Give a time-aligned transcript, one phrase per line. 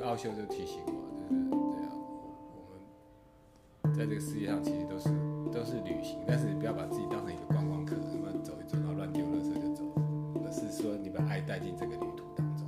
[0.00, 0.92] 个奥修就提醒我，
[1.28, 1.92] 就是对啊，
[2.54, 2.58] 我
[3.84, 5.10] 们在这个世界上其实都是
[5.52, 9.84] 都是旅行，但是不要把自己当成一个观光客，那么走一走，然后乱丢垃圾就走，
[10.44, 12.66] 而是说你把爱带进这个旅途当中。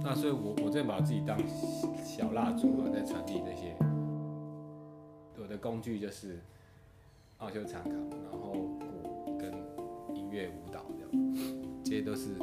[0.00, 1.36] 那所以我我在把自己当
[2.04, 3.74] 小蜡烛啊，在传递这些。
[5.42, 6.40] 我的工具就是
[7.38, 8.52] 奥修参考，然后
[9.24, 9.52] 鼓跟
[10.14, 10.70] 音乐舞，
[11.94, 12.36] 些都是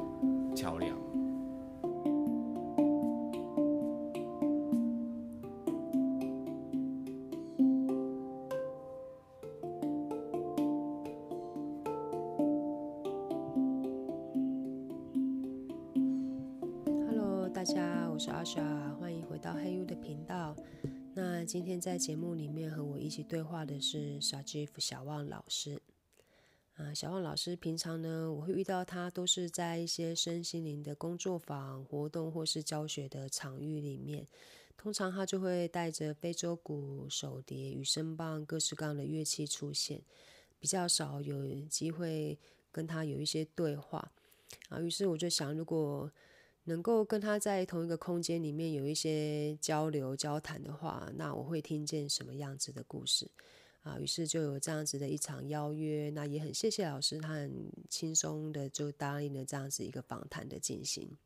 [0.55, 0.97] 桥梁。
[17.09, 20.55] Hello，大家，我是阿莎，欢迎回到黑 U 的频道。
[21.13, 25.81] 那今天在节目里面和我一起对话的是 Sajif 小旺老师。
[26.93, 34.27] 小旺老师平常呢，我会遇到他都是在一些身心灵的工作坊、活动或是教学的场域里面。
[34.77, 40.01] 通常他就会带着非洲鼓、手碟、羽声棒各式各样的乐器出现，
[40.59, 42.39] 比较少有机会
[42.71, 44.11] 跟他有一些对话。
[44.69, 46.11] 啊，于是我就想，如果
[46.63, 53.29] 能够跟他在同一个空间里面有一些交流交谈的话，那我会听见什么样子的故事
[53.81, 53.99] 啊？
[53.99, 61.17] 于是就有这样子的一场邀约，那也很谢谢老师，他很轻松的就答应了这样子一个访谈的进行。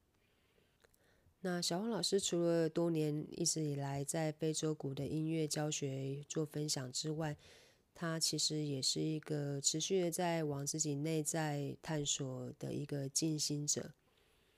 [1.42, 7.38] 那小王老师除了多年一直以来在非洲鼓的音乐教学做分享之外，
[7.94, 13.94] 他其实也是一个持续的在往自己内在探索的一个静心者。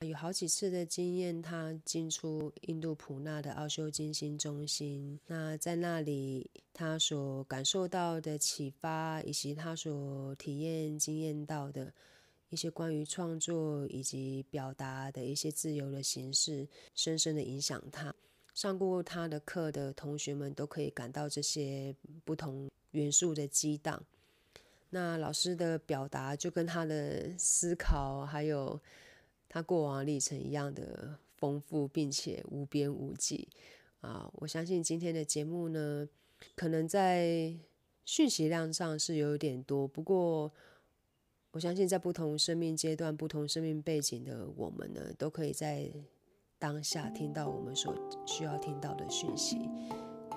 [0.06, 5.18] 有好几次的经验，他进出印度普纳的奥修金星中心。
[5.26, 11.92] 那在那里，他所感受到的启发，以及他所体验、经验到的
[12.48, 18.14] 一些关于创作以及表达的一些自由的形式，深深的影响他。
[18.54, 21.92] 上过他的课的同学们都可以感到这些
[22.24, 24.00] 不同元素的激荡。
[24.90, 28.80] 那老师的表达就跟他的思考还有。
[29.58, 33.48] 他过往历程一样的丰富，并且无边无际
[34.00, 34.30] 啊！
[34.34, 36.08] 我相信今天的节目呢，
[36.54, 37.52] 可能在
[38.04, 40.52] 讯息量上是有点多，不过
[41.50, 45.90] 我相信在不同生命阶段、不同生命背景的我们呢，都可以在
[46.56, 47.92] 当下听到我们所
[48.26, 49.58] 需要听到的讯息，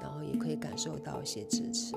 [0.01, 1.93] 然后也可以感受到一些支持。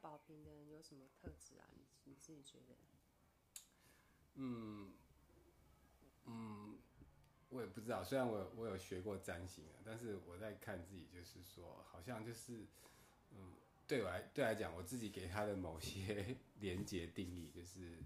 [0.00, 1.68] 月亮宝瓶的人有什么特质啊？
[1.74, 2.74] 你你自己觉得？
[4.34, 4.92] 嗯。
[6.24, 6.78] 嗯，
[7.50, 8.02] 我也不知道。
[8.04, 12.66] 虽然我我有学过占星啊，但是我在看自己，就是说，好像就是，
[13.32, 13.52] 嗯，
[13.86, 17.98] 对我来对来讲，我自己给他的某些 连接定义，就是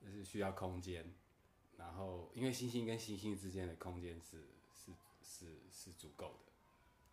[0.00, 1.12] 就是需要空间。
[1.76, 4.92] 然后，因为星星跟星星之间的空间是是
[5.22, 6.52] 是是足够的，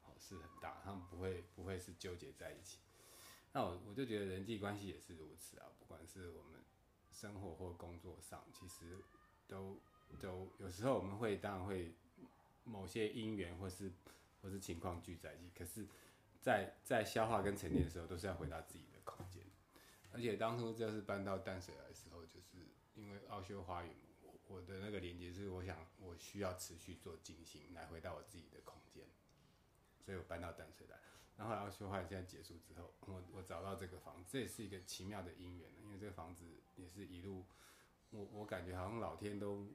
[0.03, 2.77] 哦，是很大，他们不会不会是纠结在一起。
[3.53, 6.61] 那我我就觉得人际关系也是如此啊，不管是我们
[7.11, 8.97] 生活或工作上，其实
[9.47, 9.79] 都。
[10.19, 11.91] 都有时候我们会当然会
[12.65, 13.91] 某些因缘或是
[14.39, 15.87] 或是情况聚在一起，可是，
[16.39, 19.43] 在在消化跟沉淀的时候，都是要回到自己的空间。
[20.11, 22.59] 而且当初就是搬到淡水来的时候，就是
[22.93, 29.03] 因为奥修花园，我我的那个连接是我想我需要持续做静心来回到我自己的空间，
[30.05, 30.99] 所以我搬到淡水来。
[31.37, 36.45] 然后奥修花园现在结束之后，我我找到这个房子，这也是一个奇妙的因缘因为这个房子
[36.75, 37.45] 也是一路，
[38.11, 39.67] 我我感觉好像老天都。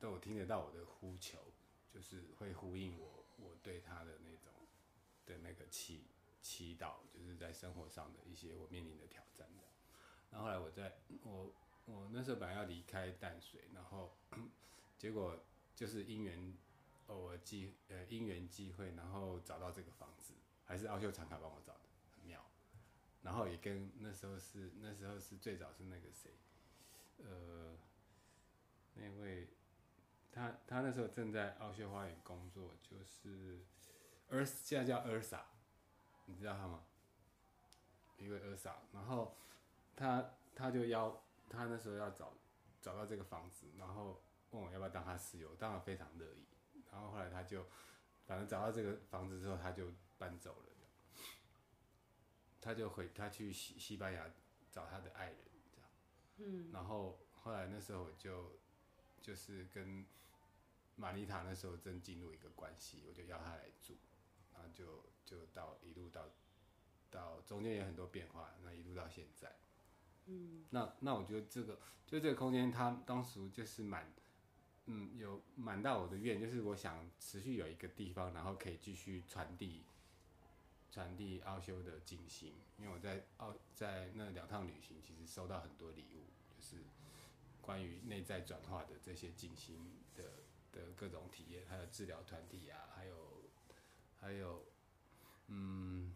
[0.00, 1.38] 都有听得到我的呼求，
[1.92, 4.50] 就是会呼应我我对他的那种
[5.26, 6.04] 的那个祈
[6.40, 9.64] 祈祷，就是在生活上的一些我面临的挑战的。
[10.30, 11.52] 然后后来我在我
[11.84, 14.16] 我那时候本来要离开淡水，然后
[14.96, 15.38] 结果
[15.76, 16.56] 就是因缘
[17.08, 20.32] 偶尔机呃因缘机会，然后找到这个房子，
[20.70, 21.80] 还是奥秀长卡帮我找的，
[22.16, 22.40] 很妙。
[23.22, 26.30] 然后也跟那时候是那时候是最早是那个谁，
[27.18, 27.76] 呃，
[28.94, 29.48] 那位
[30.30, 33.58] 他他那时候正在奥修花园工作，就是
[34.28, 35.40] 尔现在叫 Ersa，
[36.26, 36.84] 你知道他吗？
[38.16, 39.36] 一位 Ersa，然后
[39.96, 42.32] 他他就邀他那时候要找
[42.80, 44.22] 找到这个房子，然后
[44.52, 46.46] 问我要不要当他室友，当然非常乐意。
[46.92, 47.66] 然后后来他就
[48.24, 50.66] 反正找到这个房子之后，他就搬走了。
[52.62, 54.30] 他就回他去西西班牙
[54.70, 55.38] 找他的爱人，
[55.72, 55.88] 这样。
[56.36, 56.70] 嗯。
[56.70, 58.60] 然后后来那时候我就
[59.22, 60.04] 就是跟
[60.94, 63.96] 玛丽塔那时候正进入一个关系，我就邀他来住，
[64.52, 66.28] 然后就就到一路到
[67.10, 69.56] 到中间有很多变化，那一路到现在。
[70.26, 70.66] 嗯。
[70.68, 74.12] 那那我觉得这个就这个空间，它当时就是满，
[74.84, 79.82] 嗯，有满到我的愿，就是我想持续有一个地方，然后可以继续传递。
[80.90, 86.26] 传递奥修的静心，因为我在奥在那两趟旅行，其实收到很多礼物，
[86.56, 86.78] 就是
[87.60, 89.78] 关于内在转化的这些静心
[90.16, 90.24] 的
[90.72, 93.42] 的各种体验，还有治疗团体啊，还有
[94.20, 94.64] 还有
[95.46, 96.12] 嗯，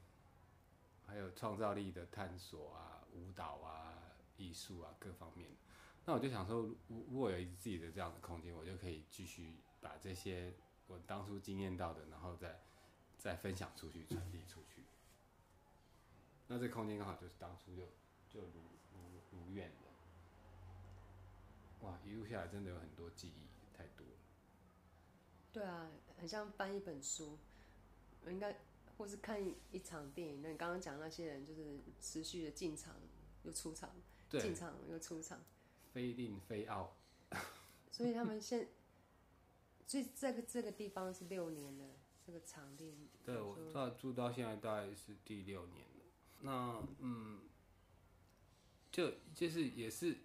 [1.07, 3.95] 还有创造力的探索啊，舞蹈啊，
[4.37, 5.49] 艺术啊各方面。
[6.05, 10.53] 那我就想说，如如果有自己的这样的空间，我就可以继续把这些
[10.89, 12.61] 我当初经验到的，然后再。
[13.25, 14.83] 再分享出去，传递出去。
[16.47, 17.85] 那这空间刚好就是当初就
[18.29, 18.61] 就如
[18.93, 19.01] 如
[19.33, 19.89] 如愿的。
[21.81, 24.13] 哇，一路下来真的有很多记忆，太多了。
[25.55, 27.39] 对啊，很像翻一本书，
[28.27, 28.61] 应该
[28.99, 30.43] 或是看一场电影。
[30.43, 32.95] 那你刚刚讲那些人，就是持续的进场
[33.45, 33.91] 又出场，
[34.29, 35.43] 进场又出场，
[35.95, 36.95] 非定非奥。
[37.91, 38.69] 所以他们现，
[39.87, 41.87] 所以这个这个地方是六年了。
[42.27, 46.05] 这个场地，对我到住到现在大概是第六年了。
[46.41, 47.43] 那嗯，
[48.91, 50.17] 就就是也是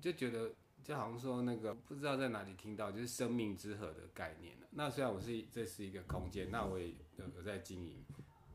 [0.00, 4.68] 就觉得就好像说那个不知道在哪里听到就是生命之河的概念了。
[4.70, 8.04] 那虽然我是这是一个空间，那我也有有在经营，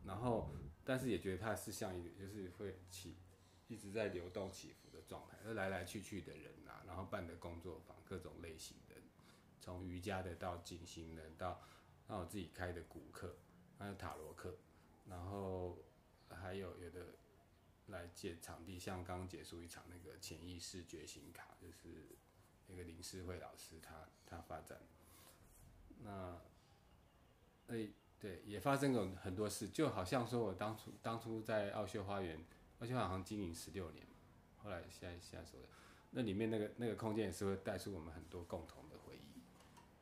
[0.06, 0.50] 然后
[0.86, 3.18] 但是也觉得它是像一个就是会起
[3.68, 8.96] 一直在流动起伏的状态，来来去去的人啊，然后办的工作坊各种类型的，
[9.60, 11.62] 从瑜伽的到静心的到。
[12.14, 13.36] 那我自己开的古课，
[13.80, 14.56] 还有塔罗课，
[15.10, 15.80] 然后
[16.30, 17.08] 还有有的
[17.88, 22.16] 来借场地，像刚结束一场那个潜意识觉醒卡，就是
[22.68, 24.78] 那个林世慧老师他他发展，
[26.04, 26.40] 那
[27.70, 27.90] 哎
[28.20, 32.46] 对，也发生过很多事，就好像说我当初当初在奥秀花园，
[32.78, 34.06] 奥秀好像经营十六年，
[34.58, 35.68] 后来现在现在说的，
[36.12, 39.42] 那里面那个那个空间也是会带出我们很多共同的回忆，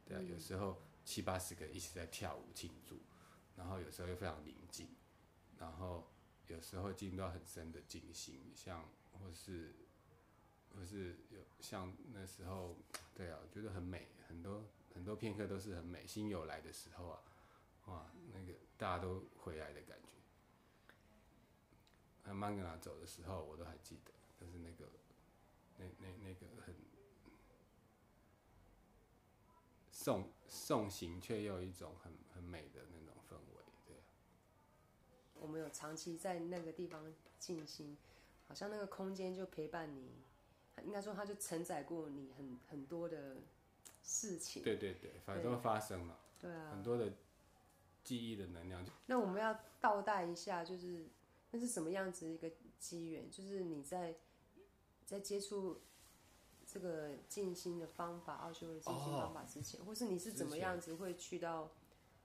[0.03, 0.75] 对啊，有时候。
[1.03, 2.99] 七八十个一起在跳舞庆祝，
[3.57, 4.87] 然后有时候又非常宁静，
[5.57, 6.07] 然后
[6.47, 9.73] 有时候进入到很深的静心，像或是
[10.75, 12.75] 或是有像那时候，
[13.13, 14.63] 对啊，觉得很美，很多
[14.93, 16.05] 很多片刻都是很美。
[16.07, 17.21] 心有来的时候啊，
[17.87, 20.09] 哇，那个大家都回来的感觉。
[22.23, 24.89] 还曼格拉走的时候，我都还记得，就是那个
[25.77, 26.75] 那那那个很。
[30.03, 33.95] 送送行，却又一种很很美的那种氛围，对。
[35.35, 37.95] 我们有长期在那个地方静心，
[38.47, 40.09] 好像那个空间就陪伴你，
[40.83, 43.35] 应该说它就承载过你很很多的
[44.01, 44.63] 事情。
[44.63, 46.19] 对对对，反正都发生了。
[46.39, 46.71] 对啊。
[46.71, 47.13] 很多的
[48.03, 48.83] 记忆的能量。
[49.05, 51.05] 那我们要倒带一下，就是
[51.51, 53.29] 那是什么样子一个机缘？
[53.29, 54.15] 就是你在
[55.05, 55.79] 在接触。
[56.73, 61.69] 这个静心的方法，奥修的静心方法之前，或是你是怎么样子会去到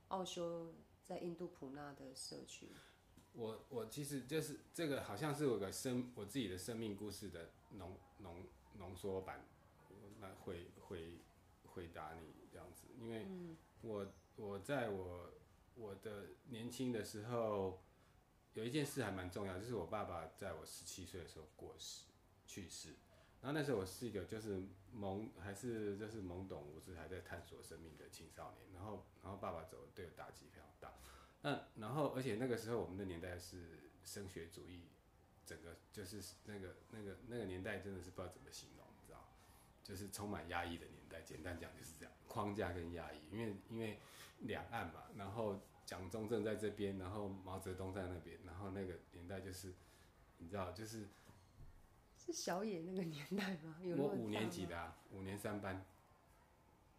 [0.06, 0.72] 奥修
[1.02, 2.68] 在印度普纳的社区？
[3.32, 8.46] 我我其实就是这个，好像是我个生我自己的生命故事的浓浓
[8.78, 9.44] 浓缩版
[10.20, 11.18] 那回回
[11.64, 13.26] 回答你这样子，因为
[13.80, 15.32] 我我在我
[15.74, 17.82] 我的年轻的时候
[18.54, 22.04] 有一件事还蛮重要，就是我爸爸在我十七岁的时候过世
[22.46, 22.94] 去世。
[23.46, 24.60] 然后那时候我是一个就是
[24.92, 30.92] 懵还是就是懵懂无知还在探索生命的青少年，然后然后爸爸走对我打击非常大，
[31.42, 34.88] 那然后而且那个时候我们的年代是升学主义，
[35.44, 39.28] 整个就是那个那个那个年代真的是不知道怎么形容，你知道，
[39.84, 44.00] 就是充满压抑的年代，简单讲就是这样，框架跟压抑，因为因为
[44.40, 49.72] 两岸嘛，然后蒋中正在这边，然后毛泽东在那边，然后那个年代就是
[50.38, 51.06] 你知道就是。
[52.26, 53.76] 是小野那个年代吗？
[53.96, 55.84] 我五年级的啊，五年三班。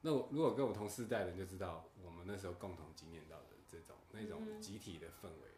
[0.02, 5.52] 那我如果跟我同世代的人就知道，我们那时候共同经验到的这种那种集体的氛围。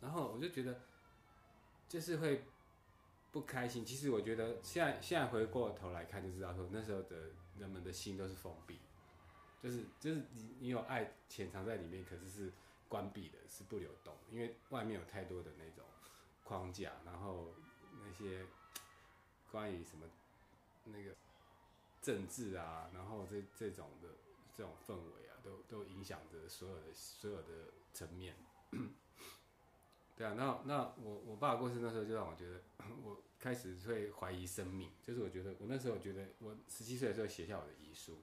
[0.00, 0.82] 然后我就觉得，
[1.88, 2.44] 就是会
[3.32, 3.84] 不开心。
[3.86, 8.78] 其实我觉得现在现在回过头来看就知道，说那时候的人们的心都是封闭，
[9.62, 12.52] 就是就是你你有爱潜藏在里面，可是是
[12.88, 15.84] 关闭的，是不流动，因为外面有太多的那种
[16.44, 17.54] 框架，然后
[18.04, 18.44] 那些
[19.56, 20.04] 关于什么
[20.84, 21.16] 那个
[22.02, 24.08] 政治啊，然后这这种的
[24.54, 28.36] 这种氛围啊，都都影响着所有的所有的层面。
[30.14, 32.60] 对啊，那那我我爸过世那时候就让我觉得，
[33.02, 34.90] 我开始会怀疑生命。
[35.02, 38.18] 就是我觉得我那时候觉得我十七岁的时候写下我的遗书，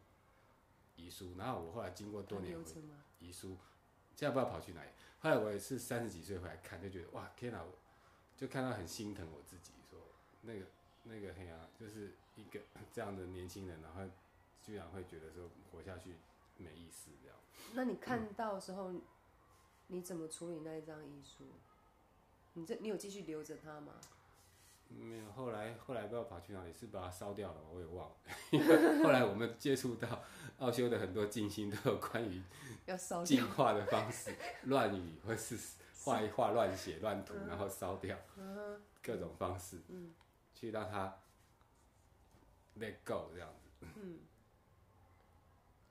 [0.96, 2.72] 遗书，然后我后来经过多年回
[3.18, 3.58] 遗书，
[4.16, 4.90] 现在不知道跑去哪里。
[5.18, 7.66] 后来我也是三十几岁回来看，就觉得哇天哪，
[8.38, 10.00] 就看到很心疼我自己，说
[10.42, 10.68] 那个
[11.03, 12.60] 那个黑啊，就是一个
[12.91, 14.01] 这样的年轻人，然后
[14.62, 16.15] 居然会觉得说活下去
[16.57, 17.38] 没意思这样。
[17.74, 18.91] 那你看到的时候，
[19.88, 21.45] 你怎么处理那一张遗书？
[22.53, 23.93] 你这你有继续留着它吗？
[24.89, 28.15] 没有，后来后来不知道跑去哪里，是把它烧掉了，我也忘了。
[28.51, 30.24] 因 为后来我们接触到
[30.60, 32.41] 奥修的很多静心，都有关于
[32.86, 35.57] 要烧净化的方式，乱语或是
[36.03, 38.15] 画一画乱写乱涂，然后烧掉，
[39.01, 39.77] 各种方式，
[40.63, 41.20] 去让它
[42.79, 43.86] let go 这样子。
[43.98, 44.20] 嗯，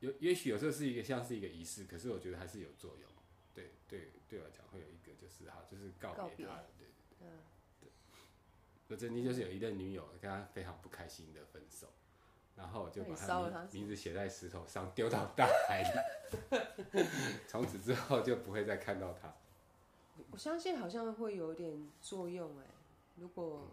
[0.00, 3.11] 有也许有时候是一个像是一个仪式，可是我觉得还是有作用。
[3.55, 6.88] 对对对我来讲会有一个就是哈，就是告别他，对
[7.19, 7.29] 对
[7.81, 7.91] 对。
[8.88, 11.88] 我曾经就是有一任女友，跟他非常不开心的分手，
[12.57, 16.99] 然后就把他名字写在石头上丢到大海里，
[17.47, 19.35] 从此之后就不会再看到他。
[20.31, 22.64] 我相信好像会有点作用哎，
[23.17, 23.69] 如果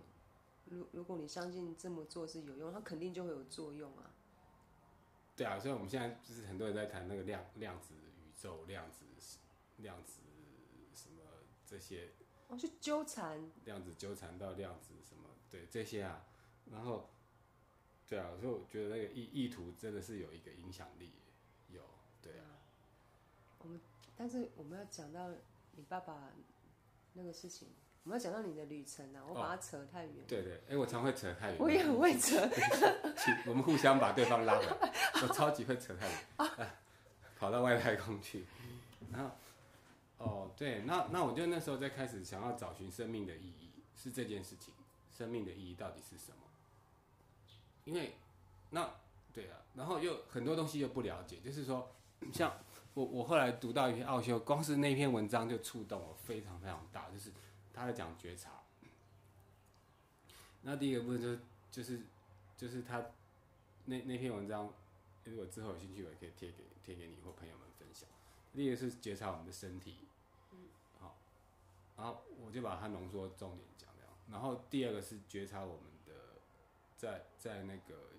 [0.70, 4.12] 如如果你相信这么做是有用，它肯定就会有作用啊。
[5.36, 9.00] 对啊，所以我们现在就是很多人在谈那个量量子宇宙量子。
[9.80, 10.20] 量子
[10.94, 11.24] 什么
[11.66, 12.10] 这些，
[12.50, 16.26] 哦，去纠缠量子纠缠到量子什么，对这些啊，
[16.70, 17.10] 然后，
[18.10, 21.14] 对啊，所以我觉得那个意意图真的是有一个影响力，
[21.70, 21.82] 有，
[22.22, 22.60] 对啊。
[23.60, 23.80] 我们
[24.18, 25.30] 但是我们要讲到
[25.78, 26.34] 你爸爸
[27.14, 27.70] 那个事情，
[28.03, 30.15] 我们要讲到你的旅程啊，我把它扯太远。
[30.27, 31.58] 对对，哎，我常会扯太远。
[31.60, 32.38] 我也很会扯。
[33.46, 36.70] 我们互相把对方拉回来，我超级会扯太远，
[37.38, 38.46] 跑到外太空去，
[39.12, 39.29] 然后。
[40.18, 44.74] 哦，对，那那我就那时候在开始想要找寻生命的意义，是这件事情，
[45.18, 46.38] 生命的意义到底是什么？
[47.86, 48.13] 因为
[48.70, 48.89] 那
[49.34, 51.89] 对啊，然后又很多东西又不了解，就是说，
[52.34, 52.51] 像
[52.96, 57.32] 我我后来读到一篇奥修，光是那篇文章就触动我非常非常大，就是
[57.80, 58.62] 他在讲觉察。
[60.64, 61.40] 那第一个部分就是
[61.72, 62.02] 就是
[62.58, 63.06] 就是他
[63.86, 64.74] 那那篇文章，
[65.24, 68.10] 如果之后有兴趣，我也可以贴给贴给你或朋友们分享。
[68.54, 69.96] 第一个是觉察我们的身体。
[70.52, 70.68] 嗯，
[71.00, 71.18] 好
[71.96, 74.18] 然后我就把它浓缩重点讲了。
[74.30, 76.42] 然后第二个是觉察我们的，
[76.98, 78.10] 在在那个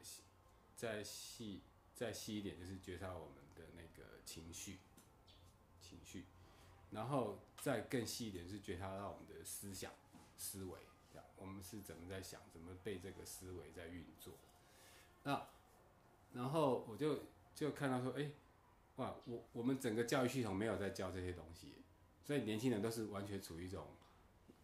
[0.75, 1.61] 再细
[1.95, 4.79] 再细一点，就是觉察我们的那个情绪
[5.83, 6.25] 情绪。
[6.91, 9.93] 然后再更细一点是觉察到我们的思想
[10.37, 10.81] 思维，
[11.37, 14.35] 我们是怎么在想，怎么被这个思维在运作。
[15.25, 15.47] 那
[16.33, 17.21] 然后我就
[17.55, 18.31] 就看到说，哎，
[18.97, 21.75] 哇，我我们整个教育系统没有在教这些东西。
[22.23, 23.87] 所以年轻人都是完全处于一种，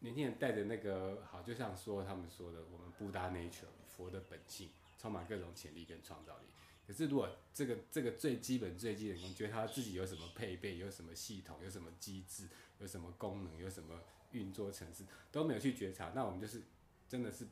[0.01, 6.45] 年轻人带着那个好，就像说他们说的，我们不达 nature 佛的本性，充满各种潜力跟创造力。
[6.87, 14.01] 可是如果这个这个最基本最基本，你觉得他自己有什么配备，有什么系统，有什么机制，有什么功能，有什么
[14.31, 16.63] 运作程式都没有去觉察，那我们就是
[17.09, 17.47] 真的是，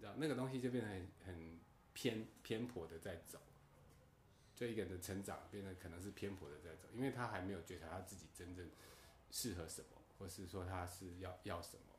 [0.00, 1.58] 道那个东西就变得很很
[1.92, 3.40] 偏偏颇的在走，
[4.54, 8.68] 就一个人的成长变得可能是偏颇的在走，因为他还没有觉察他自己真正。
[9.34, 11.94] 适合什么，或是说他是要要什么，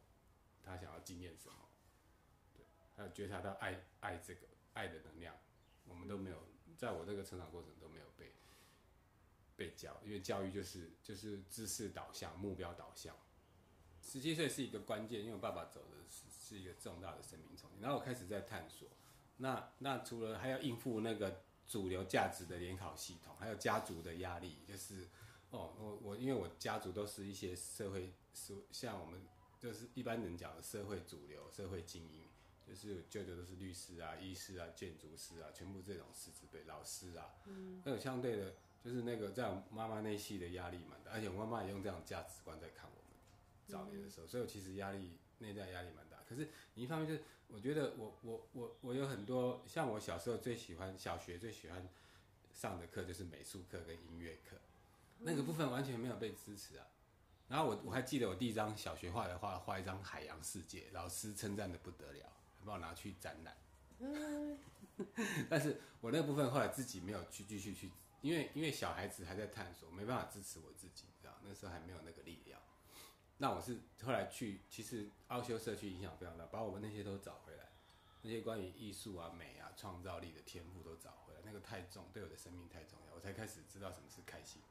[0.64, 1.56] 他想要经验什么，
[2.56, 2.64] 对，
[2.96, 4.42] 还有觉察到爱爱这个
[4.74, 5.36] 爱的能量，
[5.88, 6.38] 我们都没有，
[6.78, 8.34] 在我这个成长过程都没有被
[9.56, 13.16] 被教，因为教育就是就是知识导向、目标导向。
[14.02, 18.88] 十七岁是一个关键，因为我爸爸走的是是一个重大的生命冲击，然后我开始在探索。
[19.38, 25.08] 那那除了还要应付那个主流价值的联考系统，还有家族的压力，就是。
[25.54, 29.24] 哦，我我因为我家族都是一些社会，是像我们
[29.60, 32.28] 就是一般人讲的社会主流、社会精英，
[32.68, 38.54] 就是舅舅都是律师啊、医师啊、建筑师啊，全部这种师资辈、老师啊，嗯，那有相对的，
[38.84, 43.14] 就是那个在妈妈那系的压力蛮大，而且我妈妈也用这样价值观在看我们
[43.68, 46.18] 早年的时候，所以我其实压力内在压力蛮大。
[46.28, 51.88] 可是你一方面就是，我觉得我我我我有很多像我小时候最喜欢小学最喜欢
[52.54, 54.58] 上的课就是美术课跟音乐课。
[55.20, 56.88] 那个部分完全没有被支持啊，
[57.48, 62.30] 然后我我还记得我第一张小学画的画，画一张海洋世界，老师称赞的不得了，
[62.66, 63.58] 帮我拿去展览。
[65.50, 67.92] 但是我那部分后来自己没有去继续去，
[68.22, 72.60] 因为因为小孩子还在探索，没办法支持我自己，知道那时候还没有那个力量。
[73.38, 77.70] 那我是后来去，其实奥修社区影响非常大，把我们那些都找回来，
[78.22, 81.40] 那些关于艺术啊、美啊、创造力的天赋都找回来。
[81.44, 84.62] 那个太重，对我的生命太重要，我才开始知道什么是开心，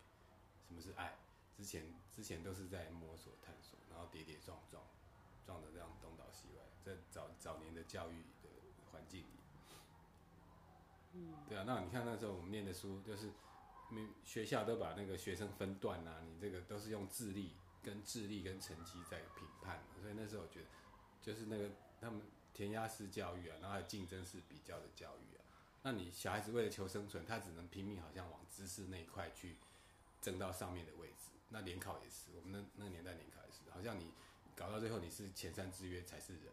[0.68, 1.16] 什么是爱。
[1.56, 1.84] 之前
[2.14, 4.82] 之前都是在摸索探索，然后跌跌撞撞，
[5.44, 8.48] 撞的这样东倒西歪，在早早年的教育的
[8.90, 9.26] 环境里。
[11.14, 13.30] 嗯，对啊，那你看那时候我们念的书，就是
[14.24, 20.66] 学校都把那个学生分段啊，你这个都是用智力跟智力跟成绩在评判，所以那时候我觉得，
[21.20, 21.70] 就是那个
[22.00, 22.22] 他们
[22.54, 25.44] 填鸭式教育啊，然后还有竞争式比较的教育啊，
[25.82, 29.56] 那你小孩子为了求生存，他只能拼命好像往知识那一块去
[30.20, 31.30] 争到上面的位置。
[31.50, 34.10] 那联考也是，我们那那个年代联考也是，好像你
[34.56, 36.44] 搞到最后你是前三志愿才是人，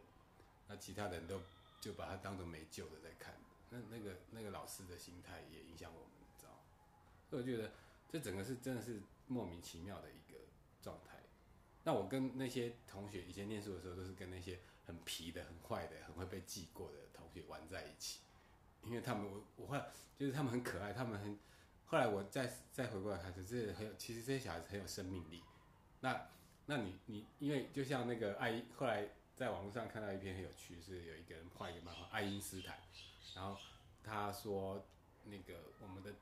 [0.69, 1.41] 那其他人都
[1.81, 3.33] 就把它当做没救的在看。
[3.69, 6.09] 那那个那个老师的心态也影响我们，
[6.39, 6.63] 知道？
[7.29, 7.73] 所以我觉得
[8.09, 10.39] 这整个是真的是莫名其妙的一个
[10.81, 11.19] 状态。
[11.83, 18.21] 那我跟那些同学以前念书的时候，都是跟那些很皮的、很坏的、很会被记过的同学玩在一起，
[18.83, 19.81] 因为他们我我会
[20.17, 21.37] 就是他们很可爱，他们很。
[21.85, 25.41] 后来我再再回过来看，这很有，其实这些小孩子很有生命力。
[26.01, 26.29] 那
[26.67, 29.09] 那你你因为就像那个爱，后来
[29.39, 32.77] 在网络上看到一篇很有趣，是有一个人画一个漫画，爱因斯坦。
[33.33, 33.57] 然后
[34.03, 34.85] 他说，
[35.23, 36.13] 那个我们的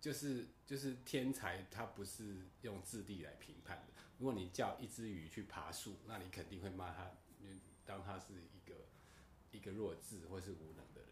[0.00, 3.92] 就是就是天才，他不是用智力来评判的。
[4.16, 7.10] 如果你叫一只鱼去爬树，那你肯定会骂他，
[7.84, 8.74] 当他是一个
[9.50, 11.10] 一个弱智或是无能的人。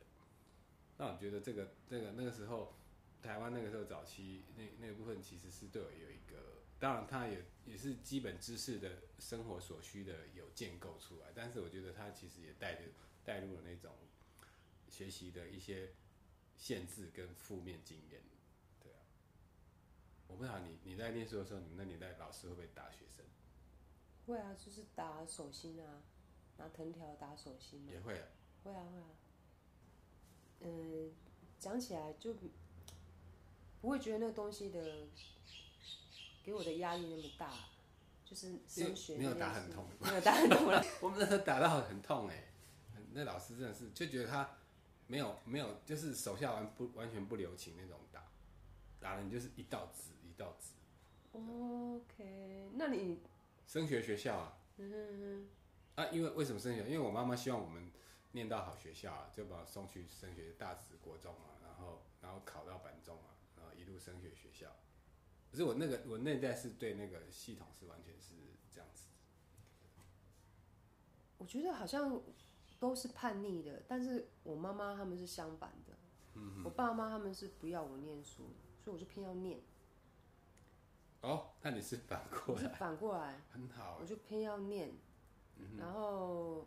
[0.96, 2.72] 那我觉得这个这个那个时候，
[3.20, 6.19] 台湾那个时候早期那那个部分，其实是对我有一，
[6.80, 12.82] 当然他也也是基本知识的生活所需的有建构出来，但是我觉得他其实也带着
[13.24, 13.94] 带入了那种。
[14.92, 15.92] 学习的一些
[16.56, 18.20] 限制跟负面经验，
[18.82, 18.98] 对啊，
[20.26, 23.24] 我不知道你你在念书的时候，你们那年代老师会不会打学生？
[24.26, 26.02] 会啊，就是打手心啊，
[26.58, 27.86] 拿藤条打手心。
[27.86, 28.14] 也会。
[28.64, 29.06] 会啊会啊。
[30.62, 31.12] 嗯，
[31.60, 32.34] 讲起来就
[33.80, 35.06] 不会觉得那个东西的
[36.42, 37.52] 给我的压力那么大，
[38.24, 40.84] 就是升学没有打很痛，没有打很痛了。
[41.00, 42.44] 我们那时候打到很痛哎，
[43.12, 44.48] 那老师真的是就觉得他。
[45.06, 48.22] 没有没有，就是手下完不完全不留情那种打，
[49.00, 50.74] 打人就是一道子一道子。
[51.32, 53.18] OK，那你
[53.66, 54.56] 升学学校啊？
[54.76, 55.48] 嗯
[55.96, 56.84] 哼啊，因为为什么升学？
[56.84, 57.90] 因为我妈妈希望我们
[58.30, 64.68] 念到好学校啊，就把我送去升学大直国中啊，然后然后考到板中啊，然后一路升学学校。
[65.50, 68.34] 可是我那个我那代是对那个系统是完全是
[68.70, 69.08] 这样子。
[71.38, 72.20] 我觉得好像。
[72.80, 75.92] 都是叛逆的，但是我妈妈他们是相反的。
[76.32, 79.60] 嗯我爸妈他们是不要我念书，所以我就偏要念。
[81.20, 82.68] 哦，那你是反过来？
[82.70, 83.42] 反过来。
[83.50, 83.98] 很好。
[84.00, 84.94] 我就偏要念，
[85.76, 86.66] 然后，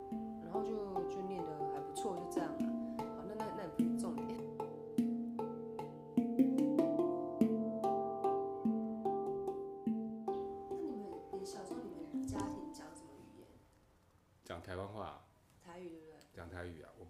[0.00, 2.73] 然后就就念的还不错，就这样了。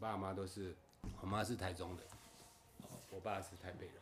[0.05, 0.77] 爸妈都是，
[1.23, 2.03] 我妈是台中的，
[3.11, 3.95] 我爸是台北人。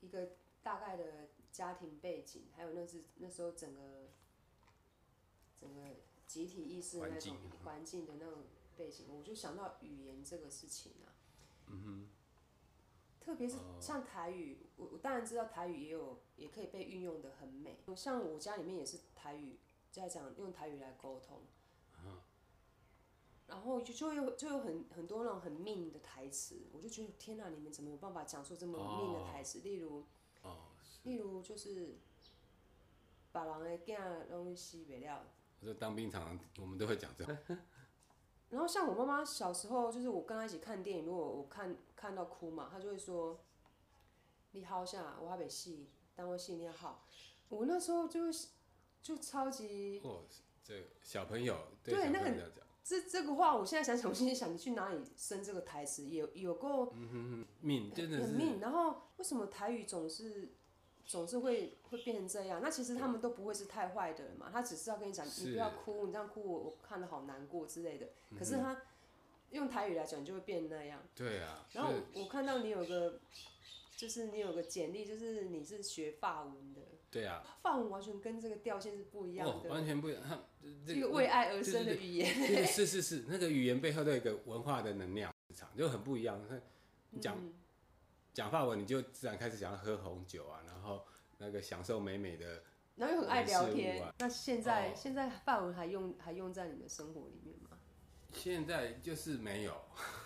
[0.00, 0.32] 一个
[0.64, 4.08] 大概的家庭背景，还有那是那时候整个
[5.60, 5.80] 整个
[6.26, 11.14] 集体意识那种环境的那种背景，我就想到语言这个事情啊。
[11.68, 12.08] 嗯哼。
[13.20, 19.60] 特别是像台语，我我当然知道台语也有也可以被运用的很美，像我家里面也是台语
[19.92, 21.42] 在讲，用台语来沟通。
[23.48, 29.60] 然后就就有就有很很多那种很命的台词，我就觉得天哪，你们怎么有办法讲出这么命的台词？
[29.60, 30.04] 例如，
[31.04, 31.96] 例如就是
[33.32, 35.24] 把人的囝拢死不了。
[35.60, 37.38] 我说当兵常我们都会讲这样。
[38.50, 43.40] 然后像我妈妈小时候，就是我跟她一起看电影，如果我看看到哭嘛，她就会说
[44.52, 47.06] ：“你好下，我还没戏，但我戏你要好。”
[47.48, 48.30] 我那时候就
[49.02, 50.02] 就超级。
[50.62, 52.52] 这小朋友对那个
[52.88, 56.08] 这这个话，我现在想想，我心里想，你去哪里生这个台词？
[56.08, 56.90] 有有够
[57.60, 58.60] 命，真的是命。
[58.60, 60.48] 然后为什么台语总是
[61.04, 62.62] 总是会会变成这样？
[62.62, 68.08] 那其实他们都不会是太坏的人嘛，他只是要跟你讲，你不要哭，你这样哭我我看的好难过之类的。
[68.38, 68.80] 可是他
[69.50, 71.02] 用台语来讲，就会变那样。
[71.14, 71.66] 对啊。
[71.72, 73.20] 然后我看到你有个
[73.98, 80.22] 就是你有个简历，就是你是学法文的，对啊，法文完全跟这个调性是不一样哦，的，完全不一样。
[80.28, 80.38] 它
[80.86, 82.34] 这一个为爱而生的语言。
[82.34, 86.40] 对是是是，那个语言背后都有一个文化的能量场，就很不一样。
[87.10, 87.54] 你讲嗯
[88.34, 91.04] 讲法文，你就自然开始想要喝红酒啊，然后
[91.38, 92.62] 那个享受美美的。
[92.96, 94.04] 然后又很爱聊天。
[94.18, 97.78] 那现在、哦现在法文还用还用在你的生活里面吗？
[98.32, 99.74] 现在就是没有，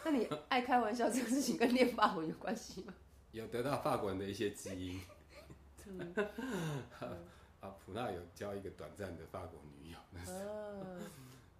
[0.04, 2.94] 那你爱开玩笑这个事情跟练法文有关系吗？
[3.30, 5.00] 有得到法国人的一些基因。
[5.86, 6.14] 嗯，
[7.60, 11.00] 啊，普纳有交一个短暂的法国女友，那是啊，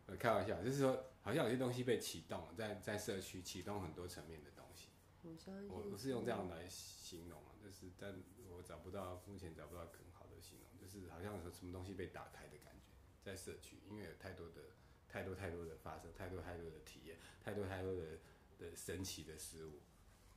[0.07, 4.89] 呃开玩笑，就是说好像有些东西被启动了，在在社区启动很多层面的东西。
[5.23, 8.13] 我相信我我是用这样来形容啊，就是但
[8.51, 12.91] 我找不到目前找不到更好的形容，就是好像有什么东西被打开的感觉，
[13.23, 14.63] 在社区，因为有太多的
[15.09, 18.19] 太多太多的发生，太多太多的体验，太多太多的
[18.59, 19.81] 的神奇的事物，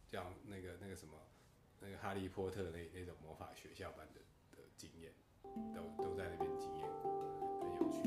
[0.06, 1.18] 像那个那个什么
[1.80, 5.14] 那个哈利波特那那种魔法学校般的的经验，
[5.74, 7.12] 都都在那边经验过，
[7.62, 8.02] 很有趣。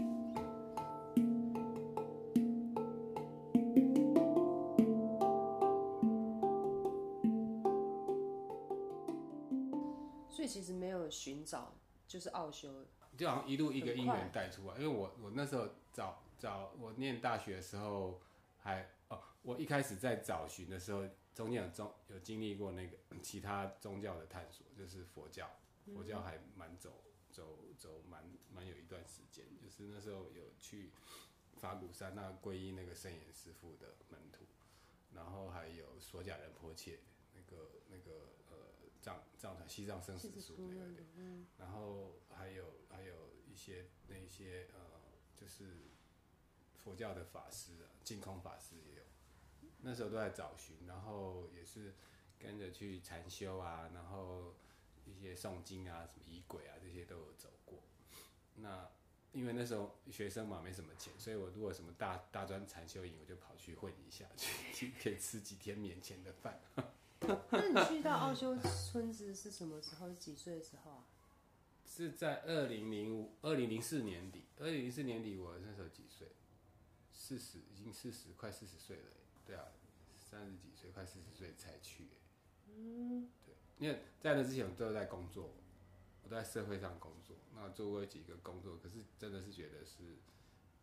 [10.28, 11.74] 所以其实没有寻找，
[12.06, 12.86] 就是奥修。
[13.16, 18.20] 就好像一路一个因缘带出来，因为我我那时候找找我念大学的时候
[18.58, 21.02] 还哦，我一开始在找寻的时候，
[21.38, 25.48] 中间有中有经历过那个 其他宗教的探索，就是佛教，
[25.94, 30.90] 佛教还蛮走走走蛮蛮有一段时间，就是那时候有去
[31.60, 34.44] 法鼓山那皈依那个圣严师傅的门徒，
[35.14, 36.98] 然后还有索甲仁波切
[37.36, 38.56] 那个那个呃
[39.00, 41.44] 藏藏传西藏生死书那个对。
[41.56, 44.80] 然后还有还有一些那一些呃，
[45.36, 45.86] 就是
[46.74, 49.02] 佛教的法师啊，净空法师也有，
[49.80, 51.94] 那时候都在找寻，然后也是
[52.38, 54.54] 跟着去禅修啊，然后
[55.04, 57.78] 一些诵经啊，什么仪轨啊，这些都有走过。
[58.56, 58.90] 那
[59.32, 64.24] 因为那时候学生嘛，没什么钱，所以我如果什么大大专禅修营，我就跑去混一下，
[64.72, 66.60] 去可以吃几天免钱的饭。
[67.20, 70.10] 那你去到奥修村子是什么时候？
[70.12, 71.04] 几岁的时候啊？
[71.86, 76.28] 是在二零零五、二零零四年底，二零零四年底我那时候几岁？
[77.12, 79.10] 四十，已经四十，快四十岁了。
[79.48, 79.64] 对啊，
[80.20, 82.10] 三十几岁，快四十岁才去耶。
[82.66, 85.54] 嗯，对，因为在那之前我都在工作，
[86.22, 90.18] 我都在社会上工作，那做过几个工作，可是真的是觉得是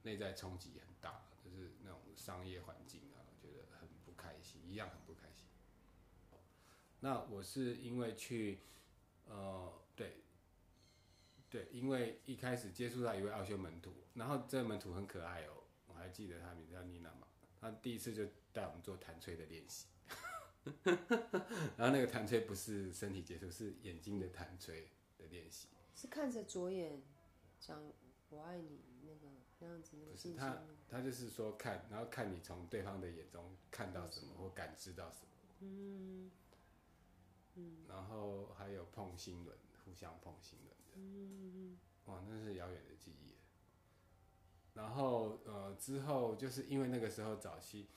[0.01, 5.45] 内在冲击很大，就是那种商业环境啊，我觉得很不开心，一样很不开心。
[7.01, 8.61] 那我是因为去，
[9.27, 10.23] 呃，对，
[11.51, 17.27] 对，因为一开始接触到一位奥修门徒，然后这个门徒很可爱哦，我还记得他名字叫妮娜嘛，
[17.61, 18.25] 他第一次就
[18.55, 19.87] 带我们做弹吹的练习，
[21.75, 27.01] 然后那个弹吹不是身体接触，是眼睛的弹吹的练习，是看着左眼
[27.59, 27.83] 讲
[28.31, 29.27] “我爱你”那个
[29.59, 30.57] 那样子那个不是他？
[30.89, 35.27] 他就是说看，然后看你从对方的眼中看到什么或感知到什么，
[35.59, 36.31] 嗯
[37.55, 40.93] 嗯然后还有碰心轮，互相碰心轮的。
[40.95, 43.35] 嗯哇，那是遥远的记忆。
[44.73, 47.87] 然后呃，之后就是因为那个时候早期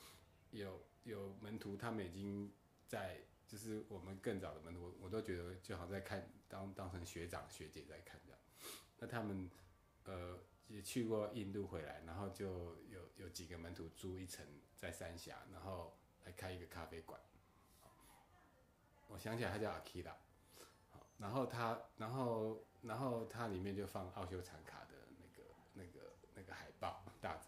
[0.50, 2.52] 有有门徒，他们已经
[2.86, 8.40] 在，就是我们更早的门徒，我我都觉得就好像在看当当成学长学姐在看这样。
[8.98, 9.50] 那他们
[10.04, 14.44] 呃也去过印度回来，然后就有有几个门徒租一层
[14.76, 17.20] 在三峡，然后来开一个咖啡馆。
[19.08, 20.16] 我想起来，他叫阿 k i r a
[20.90, 27.47] 好，然后他，然后，然后他里面就放奥修禅卡的那个、那个、那个海报，大张的这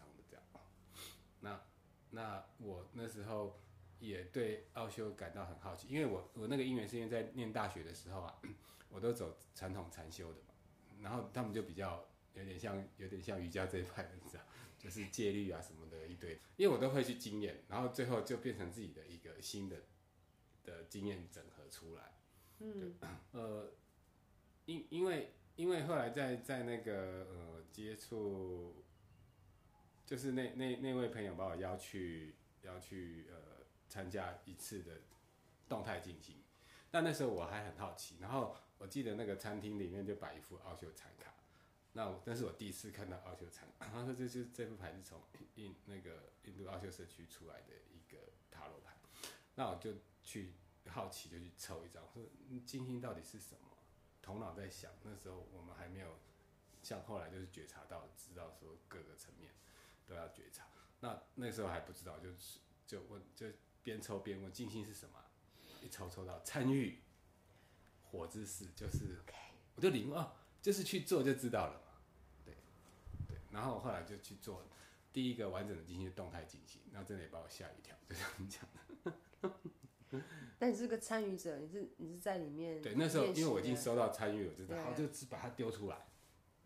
[2.11, 3.59] 那，我那时候
[3.99, 8.41] 也对奥修感到很好奇，因为我我那个因缘是因为在念大学的时候啊，
[8.89, 10.53] 我都走传统禅修的嘛，
[11.01, 14.43] 然后他们就比较有点像有点像瑜伽这一派的，你知道，
[14.77, 19.77] 就是戒律啊什么的一堆，因为我都会去经验，然后最后就变成自己的一个新的
[20.63, 22.11] 的经验整合出来。
[22.59, 22.93] 嗯
[23.31, 23.71] 呃，
[24.65, 28.80] 因因为因为后来在在那个呃接触，
[30.11, 34.99] 就是那那那位朋友把我邀去要去呃参加一次的
[35.69, 36.43] 动态静心，
[36.91, 41.33] 那那时候我还很好奇，然后我记得那个餐厅里面就摆一副奥修禅卡，
[41.93, 45.17] 那我那是我第一次看到奥修禅，他说这就是这副牌是从
[45.55, 48.17] 印那个印度奥修社区出来的一个
[48.51, 48.93] 塔罗牌，
[49.55, 49.93] 那我就
[50.25, 50.51] 去
[50.87, 52.21] 好奇就去抽一张，说
[52.65, 53.69] 静心到底是什么？
[54.21, 56.19] 头脑在想，那时候我们还没有
[56.83, 59.53] 像后来就是觉察到，知道说各个层面
[60.11, 60.65] 都要觉察。
[60.99, 63.47] 那那时候还不知道，就是就问就
[63.81, 65.25] 边抽边问静心是什么啊？
[65.81, 66.99] 一抽抽到参与，
[68.03, 69.23] 火之事，就是
[69.75, 71.93] 我就领悟哦，就是去做就知道了嘛，
[72.45, 72.55] 对
[73.27, 74.63] 对，然后后来就去做
[75.11, 78.61] 第一个完整的进行动态进行，那真的也把我吓一跳，就这样讲。
[78.73, 80.21] 的。
[80.59, 86.05] 那你是个参与者，你是你是在里面对，那时候因为我已经收到参与，我知道，对好，就只把它丢出来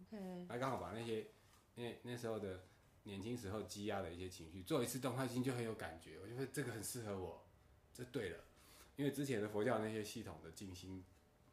[0.02, 1.28] ，OK，那刚好把那些
[1.76, 2.66] 那那时候的
[3.06, 7.44] 年轻时候积压的一些情绪，做一次动态心就很有感觉，我觉得这个很适合我，
[7.94, 8.44] 这对了，
[8.98, 11.04] 因为之前的佛教那些系统的静心，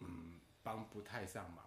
[0.01, 1.67] 嗯，帮不太上忙。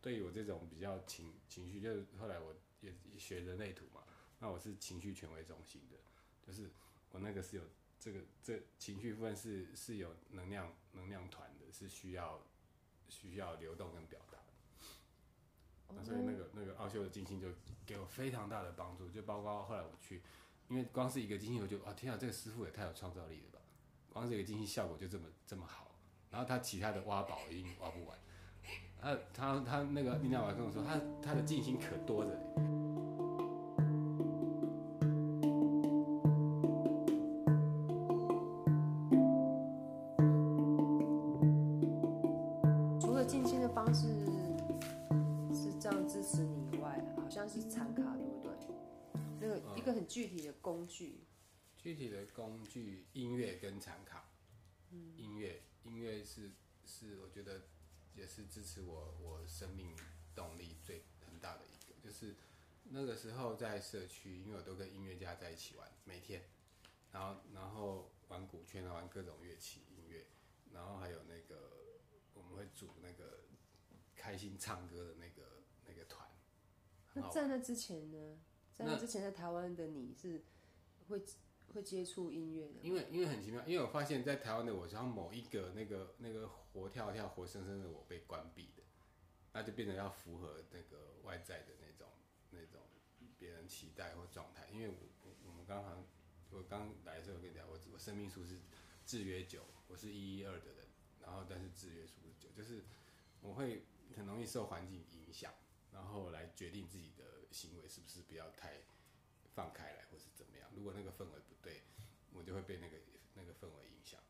[0.00, 4.02] 对于我这种比较情情绪，就是后来我也也学人类图嘛，
[4.40, 5.96] 那我是情绪权威中心的，
[6.44, 6.68] 就是
[7.10, 7.62] 我那个是有
[8.00, 12.42] 这个这情绪部分是是有能量能量团的，是需要
[13.08, 14.44] 需要流动跟表达的。
[15.94, 17.48] 那所以那个那个奥就金星就
[17.86, 20.22] 给我非常大的帮助，就包括后来我去，
[20.68, 23.58] 因为光是一个金星，我就啊天啊，这个师傅也太有创造力了吧！
[24.12, 25.90] 光是一个金星效果就这么这么好，
[26.30, 28.18] 然后他其他的挖宝已经挖不完，
[29.00, 32.91] 他他他那个丽娜娃跟我说，他他的金星可多着。
[62.94, 66.42] 那个时候在社区，因为我都跟音乐家在一起玩，每天，
[67.10, 70.26] 然后然后玩鼓圈啊，玩各种乐器音乐，
[70.74, 71.70] 然后还有那个
[72.34, 73.44] 我们会组那个
[74.14, 76.28] 开心唱歌的那个那个团，
[77.14, 78.38] 那在那之前呢？
[78.74, 80.42] 在那之前，在台湾的你是
[81.08, 81.22] 会
[81.72, 88.82] 会接触音乐的，因为因为很奇妙，因为我发现，在台湾的我，好像某一个那个那个活跳跳、活生生的我被关闭的，
[89.52, 91.72] 那就变成要符合那个外在的
[93.72, 94.68] 期待或状态。
[94.70, 95.96] 因为我我我们刚好
[96.50, 98.60] 我刚来的时候跟你讲，我我生命数是
[99.06, 100.86] 制约九，我是一一二的人，
[101.20, 102.84] 然后但是制约数是九，就是
[103.40, 105.54] 我会很容易受环境影响，
[105.90, 108.82] 然后来决定自己的行为是不是不要太
[109.54, 110.68] 放开来，或是怎么样。
[110.76, 111.80] 如果那个氛围不对，
[112.34, 112.98] 我就会被那个
[113.34, 114.20] 那个氛围影响。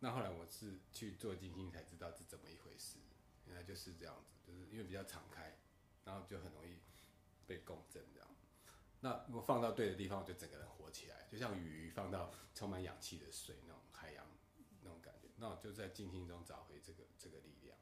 [0.00, 2.98] 那后来我是去做静心才知道是怎么一回事，
[3.46, 5.58] 原来就是这样子，就是因为比较敞开，
[6.04, 6.78] 然后就很容易
[7.46, 8.28] 被共振这样。
[9.00, 14.26] 那如果放到对的地方，我就整个人活起来，就像鱼放到充满氧气的水那种海洋
[14.82, 15.28] 那种感觉。
[15.36, 17.78] 那我就在静心中找回这个这个力量。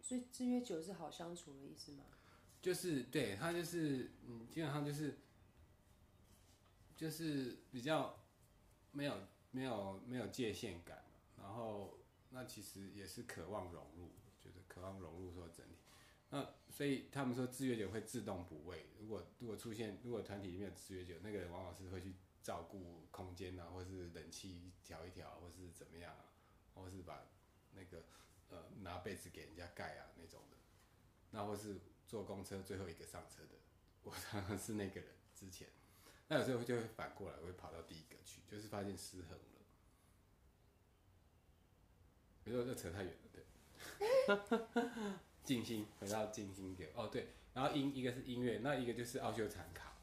[0.00, 2.04] 所以制约酒是好相处的意思吗？
[2.62, 5.18] 就是对他就是嗯，基本上就是
[6.96, 8.18] 就是比较
[8.92, 9.18] 没有
[9.50, 11.04] 没有没有界限感，
[11.36, 11.98] 然后
[12.30, 14.10] 那其实也是渴望融入，
[14.42, 15.76] 就是渴望融入说整体。
[16.30, 26.24] 那所以他们说制约酒会自动补位，如果如果出现如果团体里面有制约酒，那个人往往是会去照顾空间啊，或是冷气调一调，或是怎么样啊，
[26.74, 27.26] 或是把
[27.74, 28.04] 那个
[28.48, 30.56] 呃拿被子给人家盖啊那种的，
[31.30, 33.54] 那或是坐公车最后一个上车的，
[34.02, 35.68] 我常常是那个人之前。
[36.28, 39.38] 那有时候就会反过来，我会跑到第一个去，就是发现失衡了。
[42.42, 43.44] 比如说这扯太远了，对。
[45.46, 46.90] 静心，回到静心点。
[46.94, 49.96] 哦，对，然后音一个是音乐，那一个就是奥修禅卡。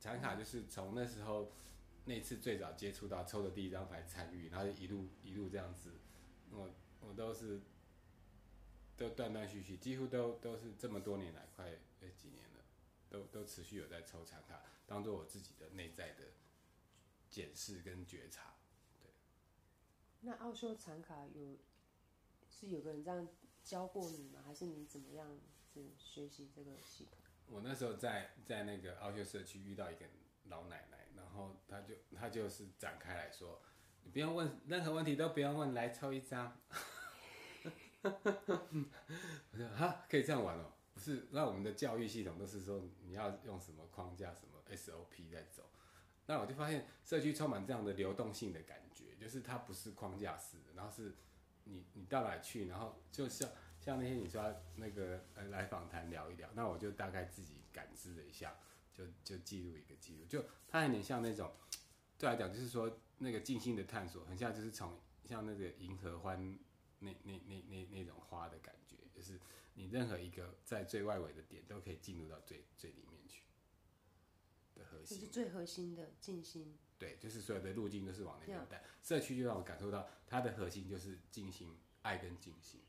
[0.00, 1.52] 禅卡就是从那时候
[2.06, 5.92] 那次最早接触到抽的第一张牌参与，然后就一路一路这样子，
[6.50, 6.68] 我
[7.00, 7.60] 我都是
[8.96, 11.66] 都断断续续，几乎都都是这么多年来，快
[12.00, 12.64] 呃几年了，
[13.08, 16.24] 都都持续有在抽禅卡，当做我自己的内在的
[17.28, 18.54] 检视跟觉察。
[18.98, 19.10] 对
[20.22, 21.58] 那奥修禅卡有
[22.48, 23.28] 是有个人这样
[23.64, 24.40] 教过你吗？
[24.44, 25.38] 还是你怎么样
[25.72, 27.18] 子学习这个系统？
[27.46, 30.06] 我那时候在在那个奥修社区遇到一个
[30.44, 33.60] 老奶奶，然后她就她就是展开来说，
[34.02, 36.56] 你不用问任何问题都不用问，来抽一张。
[39.76, 40.72] 哈，可以这样玩哦？
[40.94, 45.70] 不是，那我们的教育系统都是说你要用什么框架、什么 SOP 在走。
[46.26, 51.14] 那我就发现社区充满这样的流动性的感觉，就是它不是框架式的，然后是
[51.64, 54.42] 你你到哪去，然后就像像那天你说
[54.76, 58.56] 那个呃来访谈聊一聊，那我就大概自己感知了一下，
[58.92, 61.52] 就就记录一个记录，就它有点像那种
[62.18, 66.58] 对我来讲就是说那个静心的探索，很像就是从像那个银河欢
[66.98, 69.40] 那那那那那种花的感觉，就是
[69.74, 73.44] 你任何一个在最外围的点都可以进入到最最里面去
[74.74, 75.30] 的核心就是。
[75.30, 76.76] 最核心的静心。
[77.00, 78.84] 对，就是所有的路径都是往那边带。
[79.02, 82.82] 社区就让我感受到它的核心就是进行爱跟进行。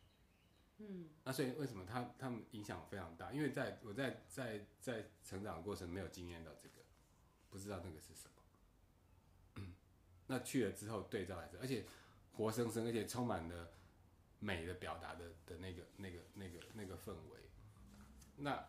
[0.79, 3.31] 嗯，那所以为什么他他们影响非常大？
[3.31, 6.83] 因为在我在在在成长的过程没有经验到这个，
[7.49, 9.63] 不知道那个是什么。
[10.27, 11.85] 那去了之后对照来着，而且
[12.33, 13.71] 活生生，而且充满了
[14.39, 17.39] 美的表达的的那个那个那个那个氛围。
[18.37, 18.67] 那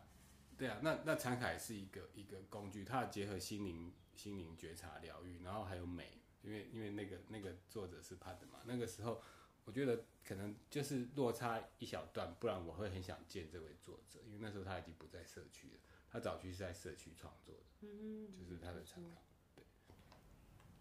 [0.57, 9.21] 对啊，那那禅凯是一个一个工具，它结合心灵心灵觉察疗愈，然后还有美，因为因为那个那个作者是帕德嘛，那个时候
[9.65, 15.79] 我觉得可能就是落差一小段，不然我会很想见这位作者，因为那时候他已经不在社区了，
[16.11, 19.15] 他早期是在社区创作的，嗯嗯就是他的禅卡。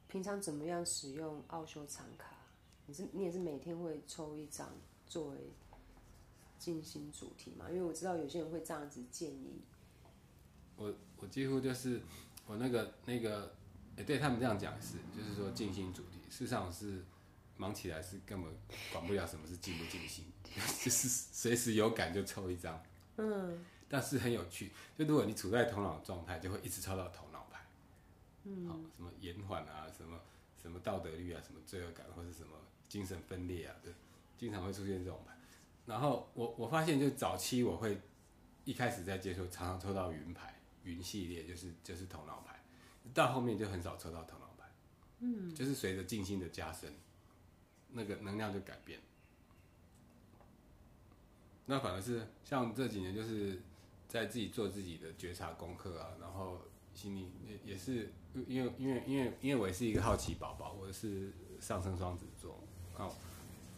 [0.09, 2.37] 平常怎么样使用奥修藏卡？
[2.85, 4.69] 你是你也是每天会抽一张
[5.07, 5.39] 作为
[6.59, 7.71] 静心主题嘛？
[7.71, 9.63] 因为我知道有些人会这样子建议。
[10.77, 12.03] 我我几乎就是
[12.53, 13.55] 我那个那个，
[13.97, 17.03] 哎、对他们这样讲是，就是说静心主题，事实上是
[17.57, 18.53] 忙起来是根本
[18.93, 20.27] 管不了什么是静不静心，
[20.85, 22.83] 就是随时有感就抽一张，
[23.17, 27.61] 嗯，但是很有趣，就如果你处在头脑状态，就会一直抽到头脑牌，
[28.45, 30.21] 嗯，好，什么延缓啊，什么
[30.61, 32.51] 什么道德律啊，什么罪恶感或是什么
[32.87, 33.95] 精神分裂啊，对，
[34.37, 35.33] 经常会出现这种牌。
[35.87, 37.99] 然后我我发现，就早期我会
[38.67, 40.55] 一开始在接触，常常抽到云牌。
[40.85, 42.63] 云系列就是就是头脑牌，
[43.15, 44.67] 到后面就很少抽到头脑牌，
[45.21, 46.93] 嗯，就是随着静心的加深，
[47.91, 49.01] 那个能量就改变。
[51.67, 53.61] 那反而是像这几年，就是
[54.09, 56.61] 在自己做自己的觉察功课啊，然后
[56.93, 58.13] 心里也也是
[58.49, 62.61] 因为因为因为因为我也是一个好奇宝宝，我是上升双子座，
[62.97, 63.15] 哦，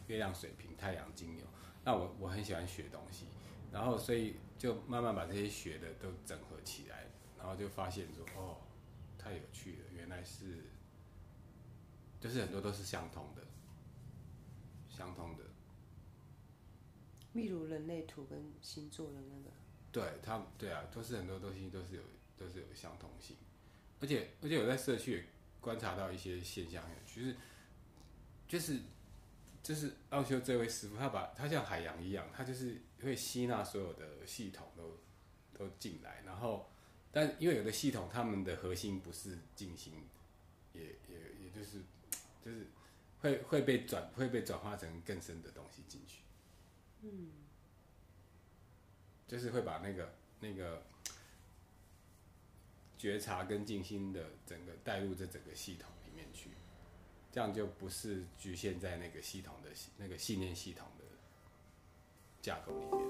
[0.08, 1.44] 月亮水瓶，太阳金牛，
[1.84, 3.26] 那我我很喜欢学东西，
[3.70, 7.04] 然后所以就慢慢把这些学的都整合起来，
[7.36, 8.62] 然后就发现说哦，
[9.18, 10.62] 太有趣了，原来是
[12.18, 13.42] 就是很多都是相通的，
[14.88, 15.44] 相通的。
[17.34, 19.50] 例如人类图跟星座的那个，
[19.92, 22.02] 对他们，对啊，都是很多东西都是有
[22.38, 23.36] 都是有相通性，
[24.00, 25.24] 而且而且我在社区也
[25.60, 27.36] 观察到一些现象，就是
[28.48, 28.80] 就是
[29.64, 35.00] 就是奥修这位师傅，他把他像海洋一样，他就是会吸纳所有的系统都
[35.58, 36.70] 都进来，然后
[37.10, 40.06] 但因为有的系统他们的核心不是静心，
[40.74, 41.78] 也也也就是
[42.44, 42.66] 就是
[43.20, 46.20] 会会被转会被转化成更深的东西进去。
[47.00, 47.30] 嗯，
[49.26, 50.82] 就是会把那个那个
[52.98, 55.90] 觉察跟静心的整个带入这整个系统
[57.34, 61.04] 这样就不是局限在那个系统的那个信念系统的
[62.40, 63.04] 架构里面。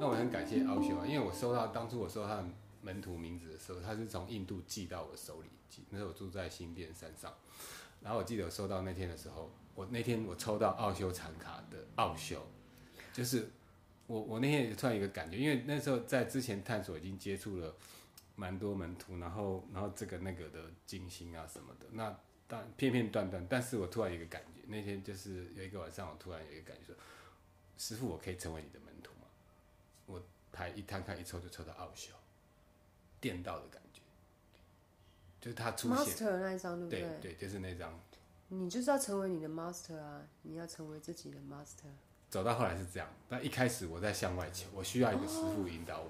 [0.00, 2.46] 那我很感谢奥修啊，因为我收到当初我收到他的
[2.80, 7.34] 门徒名字的时候，他是从印度寄到我手里，寄那时候我住在新店山上，
[8.00, 12.46] 然后我记得我收到那天的时候，我那天我抽到奥修禅卡的奥修，
[13.12, 13.50] 就是
[14.06, 17.74] 我我那天也突然一个感觉，因为那时候在之前探索已经接触了
[18.36, 26.94] 蛮多门徒，然后然后这个那个的静心啊什么的，那但片片段段，但是我突然一个感觉，那天就是有一个晚上，我突然有一个感觉说，
[27.76, 29.26] 师傅，我可以成为你的门徒吗？
[30.06, 32.12] 我牌一摊开一抽就抽到奥修，
[33.20, 33.85] 电到的感觉，
[35.46, 37.96] 就是他出现，master 那一张对不对对，就是那张。
[38.48, 41.86] 你就是要成为你的 master 啊，你要成为自己的 master。
[42.28, 46.08] 走到后来是这样，但一开始我在向外求，我需要一个师傅引导我，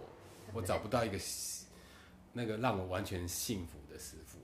[0.55, 1.19] 我找不到一个
[2.33, 4.39] 那个让我完全幸福的师傅，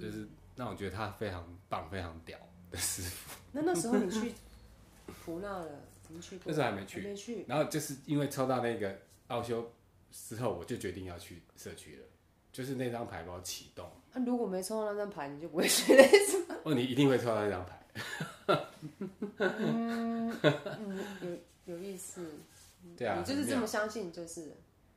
[0.00, 2.38] 就是让我觉得他非常棒、非常屌
[2.70, 3.38] 的师傅。
[3.52, 4.32] 那那时候你去
[5.22, 6.40] 普纳了，你去？
[6.46, 7.44] 那时候还没去没去。
[7.46, 9.70] 然后就是因为抽到那个奥修
[10.10, 12.02] 之后，我就决定要去社区了，
[12.56, 13.86] 就是那张牌把我启动。
[14.14, 16.56] 那、如果没抽到那张牌，你就不会去那种。
[16.64, 17.86] 哦，你一定会抽到那张牌。
[19.36, 20.34] 嗯，
[21.20, 22.26] 有有意思。
[22.96, 24.56] 对啊，你就是这么相信，就是。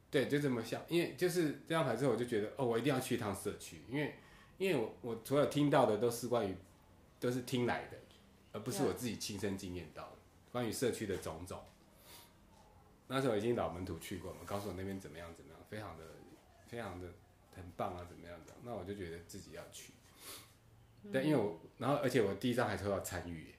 [0.09, 4.15] 对，就这么想，因为就是这张牌之后，我就觉得哦，我一定要去一趟社区，因为
[4.57, 6.55] 因为我我所有听到的都是关于
[7.19, 7.97] 都是听来的，
[8.53, 10.15] 而不是我自己亲身经验到的
[10.49, 11.59] 关于社区的种种。
[13.07, 16.05] 那时候已经老门徒去过嘛，告诉我那边怎么样怎么样，非常的
[16.69, 17.07] 非常的
[17.59, 19.93] 很棒啊，怎么样的，那我就觉得自己要去。
[21.13, 23.53] 但因为我，然后而且我第一张还抽到参与，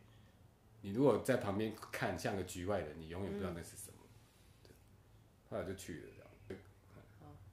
[0.83, 3.99] 你如果在旁边看像个局外人，你永远不知道那是什么。
[4.63, 4.73] 对
[5.49, 6.31] 后来就去了这样。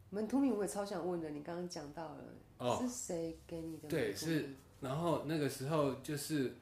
[0.10, 2.24] 门徒名我也超想问的，你刚刚讲到了，
[2.58, 3.90] 哦是谁给你的？
[3.90, 4.50] 对，是。
[4.80, 6.56] 然后那个时候就是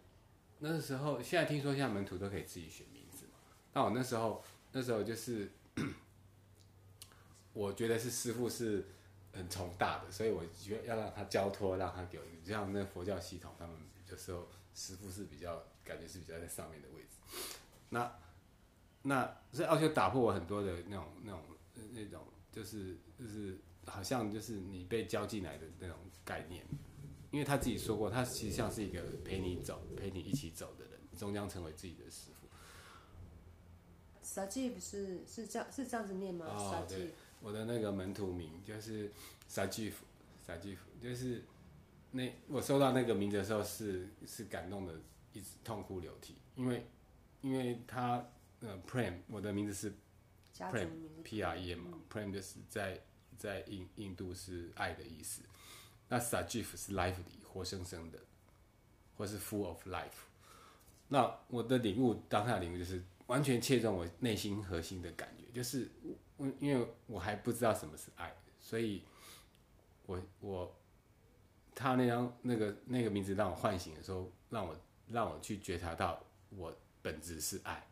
[0.60, 3.40] 那个时候，现在听说现在门徒都可以自己选名字嘛。
[3.74, 5.52] 那我那时候那时候就是
[7.54, 8.86] 我觉得是师傅是
[9.36, 13.76] 很崇大的，所以我觉得要让他交托，让他给我一个，就像那佛教系统，他们
[14.10, 17.10] 有时候师傅是比较感觉是比较在上面的位置。
[17.90, 18.12] 那
[19.04, 21.42] 那所以奥修打破我很多的那种那种
[21.76, 26.66] 呃那种就是就是好像就是你被教进来的那种概念，
[27.30, 32.48] 因为他自己说过，他其实像是一个陪你走、陪你一起走的人，终将成为自己的师傅。
[34.24, 36.48] Sajiv 是是这样是这样子念吗？
[36.50, 37.14] 哦 Sajiv 对
[37.46, 39.12] 我的那个门徒名就是
[39.48, 40.04] 萨基夫，
[40.48, 41.43] 萨基夫就是
[42.10, 45.00] 那我收到那个名字的时候是是感动的，
[45.32, 46.88] 一直痛哭流涕，因为
[47.41, 48.28] 因为他
[48.62, 49.91] 呃 Prem 我的名字是
[50.58, 53.00] Prem 名字 P R E M 嘛，Prem 就是在
[53.38, 55.43] 在印印度是爱的意思，
[56.10, 58.18] 那 Sajif 是 life 里活生生的，
[59.16, 60.26] 或是 full of life。
[61.10, 65.88] 那我的领悟，当下的领悟就是完全切中我内心核心的感觉，就是
[66.38, 69.04] 我因为我还不知道什么是爱，所以
[70.06, 70.76] 我我
[71.74, 74.76] 他那张那个那个名字让我唤醒的时候，让我
[75.08, 77.88] 让我去觉察到我本质是爱，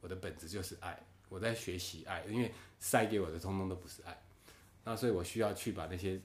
[0.00, 0.98] 我的本质就是爱，
[1.28, 4.22] 我在学习爱，因为塞给我的通通都不是爱，
[4.84, 6.20] 那所以我需要去把那些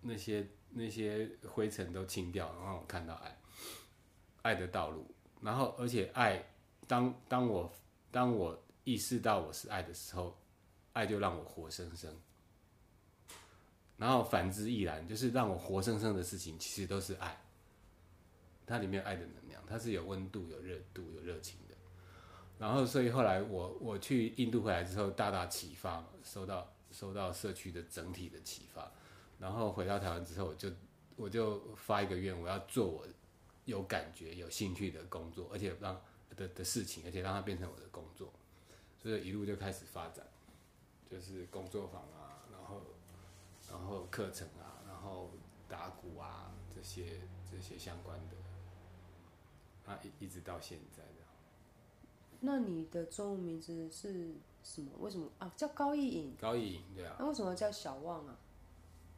[0.00, 3.38] 那些那些灰尘都清掉，然后让我看到爱，
[4.42, 5.06] 爱的道路，
[5.42, 6.42] 然后而且爱，
[6.86, 7.70] 当当我
[8.10, 10.39] 当我意识到我是爱的时候，
[11.00, 12.14] 爱就让我活生生。
[13.96, 17.40] 然后反之亦然，就是让我活生生的事情，其实都是爱。
[18.66, 21.74] 它里面爱的能量，它是有温度、有热度、有热情的。
[22.58, 28.90] 然后，所以后来我我去印度回来之后，大大启发，收到收到社区的整体的启发。
[29.38, 30.70] 然后回到台湾之后，我就
[31.16, 33.06] 我就发一个愿，我要做我
[33.64, 36.00] 有感觉、有兴趣的工作，而且让
[36.36, 38.32] 的的事情，而且让它变成我的工作。
[39.02, 40.26] 所以一路就开始发展，
[41.10, 42.82] 就是工作坊啊，然后
[43.68, 45.30] 然后课程啊，然后
[45.68, 51.08] 打鼓啊这些这些相关的，啊一一直到现在的。
[52.40, 54.32] 那你的中文名字是
[54.64, 54.90] 什么？
[55.00, 55.52] 为什么啊？
[55.56, 58.36] 叫高义颖，高义颖对啊，那为什么叫小旺啊？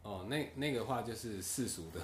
[0.03, 2.01] 哦，那那个话就是世俗的，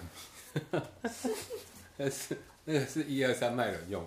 [1.96, 4.06] 那 是那个是一二三脉人用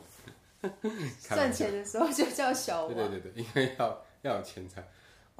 [1.19, 2.95] 赚钱的时候就叫小旺。
[2.95, 4.87] 对对对对，因为要要有钱财，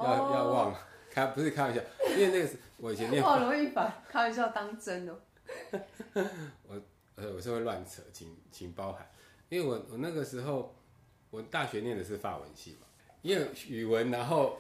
[0.04, 0.76] 要、哦要忘，
[1.10, 5.20] 开不是开玩笑，因为那个是我以前念我好容易把开玩笑当真哦。
[6.68, 6.82] 我
[7.16, 9.08] 呃，我是会乱扯，请请包涵。
[9.50, 10.74] 因为我我那个时候，
[11.30, 12.88] 我大学念的是法文系嘛，
[13.22, 14.58] 因为语文，然后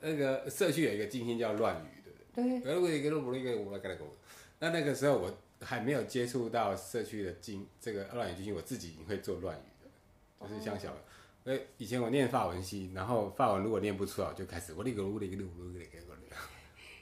[0.00, 2.98] 那个社区有一个进心叫乱语，对不对？
[2.98, 4.08] 一个不一个我来跟他讲，
[4.60, 5.30] 那那个时候我
[5.60, 10.88] 还没有接触到社区的经这个乱语进行，我自己已经会做乱语的，就是像小。
[10.88, 10.94] 因
[11.76, 15.90] 以前我念法文系，然后法文如果念不出来，我就开始我那个我那个我那个那个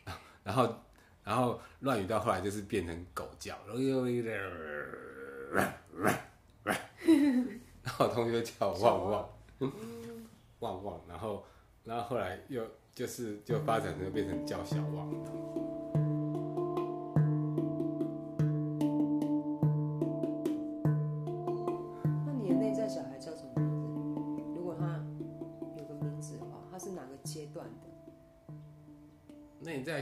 [0.04, 0.74] 那个， 然后
[1.24, 4.04] 然后乱语到后来就是变成狗叫，然后又
[7.82, 9.28] 然后我同学叫我旺旺，
[10.60, 11.44] 旺旺，然后
[11.84, 15.95] 然后后来又就是就发展成变成叫小旺。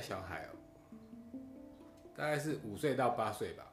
[0.05, 0.52] 小孩哦，
[2.14, 3.72] 大概是五岁到八岁吧。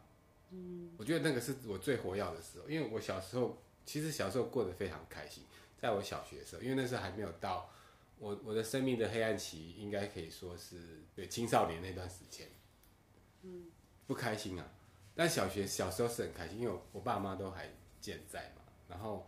[0.52, 5.44] 嗯，我觉得那个是我最活跃的时候，因为我小时候其实小时候过得非常开心，
[5.78, 7.70] 在我小学的时候，因为那时候还没有到
[8.20, 12.48] 我我的生命的黑暗期，应该可以说是对青少年那段时间。
[13.42, 13.66] 嗯，
[14.08, 14.72] 不开心啊，
[15.16, 17.70] 但小学小时候是很开心，因为我我爸妈都还
[18.00, 19.28] 健在嘛，然后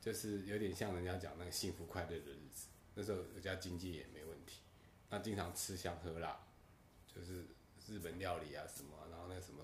[0.00, 2.68] 就是有点像人家讲那个幸福快乐的日子。
[2.96, 4.33] 那时候人家经济也没问题，
[5.14, 6.36] 那经常吃香喝辣，
[7.06, 7.44] 就是
[7.86, 9.62] 日本料理啊什么啊，然后那什么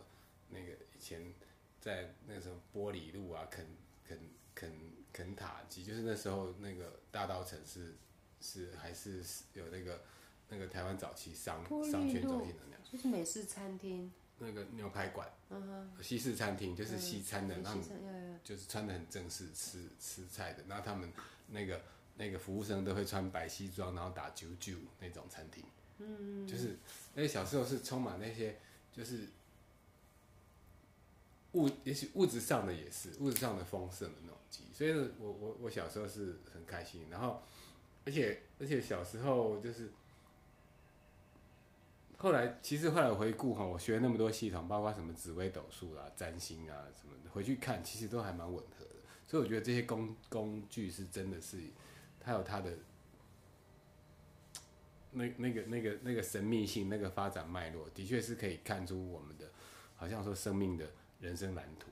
[0.49, 1.35] 那个以前
[1.81, 3.67] 在那个什么玻璃路啊，肯
[4.07, 4.17] 肯
[4.55, 4.73] 肯
[5.13, 7.97] 肯塔基，就是那时候那个大道城是
[8.41, 9.25] 是还是
[9.55, 10.03] 有那个
[10.49, 21.13] 那个台湾早期商商圈中心的那样就是美式餐厅，那个牛排馆，嗯哼，西式餐厅就是西餐的，那美式餐，呀呀，就是穿的很正式吃吃菜的，然后他们
[21.49, 21.83] 那个
[22.21, 25.65] 那个服务生都会穿白西装，然后打九九那种餐厅，
[25.97, 26.77] 嗯，就是
[27.15, 28.59] 那小时候是充满那些
[28.93, 29.27] 就是
[31.53, 37.43] 物，也许物质上的也是物质上的丰盛的那种记忆，所以呢我我我小时候是很开心，然后
[38.05, 39.91] 而且而且小时候就是。
[42.23, 48.97] 后来，其实后来回顾哈，我学了那么多系统，包括什么紫微斗数啊、占星啊什么的，回去看其实都还蛮吻合的。
[49.27, 51.57] 所以我觉得这些工工具是真的是
[52.21, 52.77] 它有它的
[55.13, 59.51] 那那个那个那个神秘性，那个发展脉络，的确是可以看出我们的，
[59.97, 60.87] 好像说生命的
[61.21, 61.89] 人生蓝图。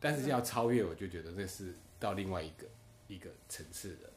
[0.00, 2.66] 但是要超越，我就觉得这是到另外一个
[3.06, 4.10] 一个层次的。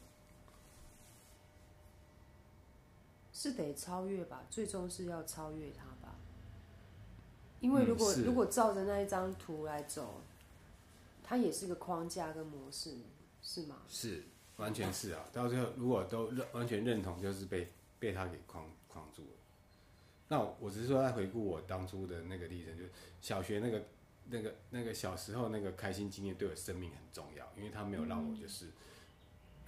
[3.32, 6.16] 是得超越吧，最终是要超越它吧。
[7.60, 10.22] 因为如果、嗯如果照着那一张图来走，
[11.22, 12.96] 它也是个框架跟模式，
[13.42, 13.82] 是吗？
[13.86, 14.24] 是，
[14.56, 15.24] 完全是啊。
[15.32, 19.28] 到最后，如果都认完全认同，就是被被他给框框住了。
[20.28, 22.90] 那我我只是说在回顾我当初的那个历程，就是
[23.20, 23.84] 小学那个
[24.28, 28.66] 那个那个小时候那个开心经验对我生命很重要，因为他没有让我就是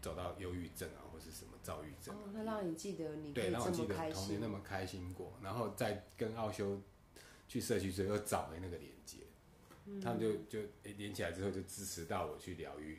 [0.01, 4.49] 走到忧郁症啊，或是什么躁郁症哦啊。，那让你记得你可对，让我记得童年那。
[4.49, 6.80] 么开心过，然后再跟奥修
[7.47, 9.18] 去社区之后又找回那个连接，
[9.86, 12.99] 嗯他们就就诶连起来之后就支持到我去疗愈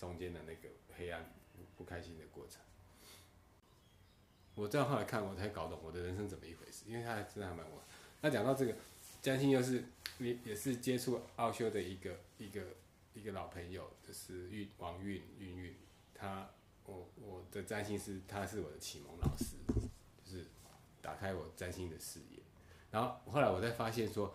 [0.00, 1.30] 中间的那个黑暗
[1.76, 2.58] 不开心的过程。
[4.54, 7.82] 我这样后来看，我才搞懂我的人生怎么一回事，因为他真的还蛮我。
[8.22, 8.74] 那讲到这个，
[9.20, 9.84] 占星又是
[10.18, 12.62] 也也是接触奥修的一个一个
[13.12, 15.74] 一个老朋友，就是运王运运运，
[16.14, 16.48] 他
[16.84, 19.56] 我我的占星师，他是我的启蒙老师，
[20.24, 20.46] 就是
[21.02, 22.40] 打开我占星的视野。
[22.90, 24.34] 然后后来我才发现说，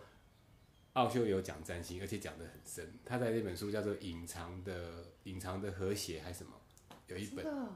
[0.96, 2.98] 奥修有讲占星，而且讲得很深。
[3.04, 6.52] 他在那本书叫做《隐藏的隐藏的和谐》还是什么，
[7.06, 7.68] 有一本真的哦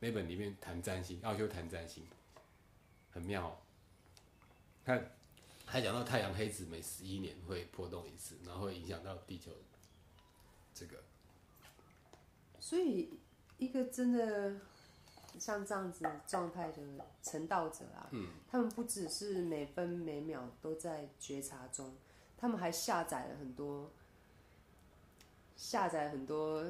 [0.00, 2.06] 那本里面谈占星，奥修谈占星，
[3.10, 3.56] 很妙、哦。
[4.84, 5.00] 他
[5.64, 9.50] 还讲到太阳黑子每十一年会波动一次，然后会影响到地球
[10.74, 11.02] 这个
[12.60, 13.18] 所以
[13.56, 14.56] 一个真的
[15.38, 16.82] 像这样子状态的
[17.22, 21.94] 成道者啊，嗯他们不只是每分每秒都在觉察中，
[22.42, 23.92] 他们还下载了很多，
[25.54, 26.64] 下载很多，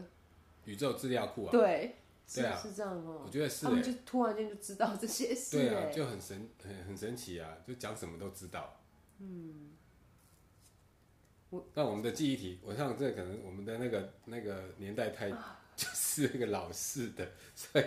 [0.67, 1.51] 宇宙资料库啊。
[1.51, 1.97] 对，
[2.29, 3.31] 是对啊是这样哦我。
[3.31, 8.83] 觉得是哎、他们就突然间就知道这些事对啊，哎，就很神很很神奇啊，就讲什么都知道。
[9.19, 9.71] 嗯，
[11.73, 17.85] 那我们的记忆体，我想这可能我们的那个那个年代太就是那个老式的，所以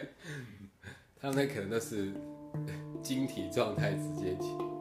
[1.22, 2.12] 他们可能都是
[3.04, 4.75] 晶体状态直接起。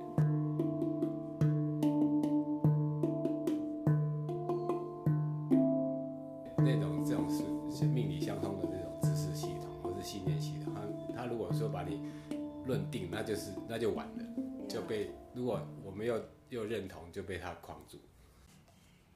[13.24, 14.24] 就是那就完了，
[14.68, 17.98] 就被如果我们又又认同，就被他框住。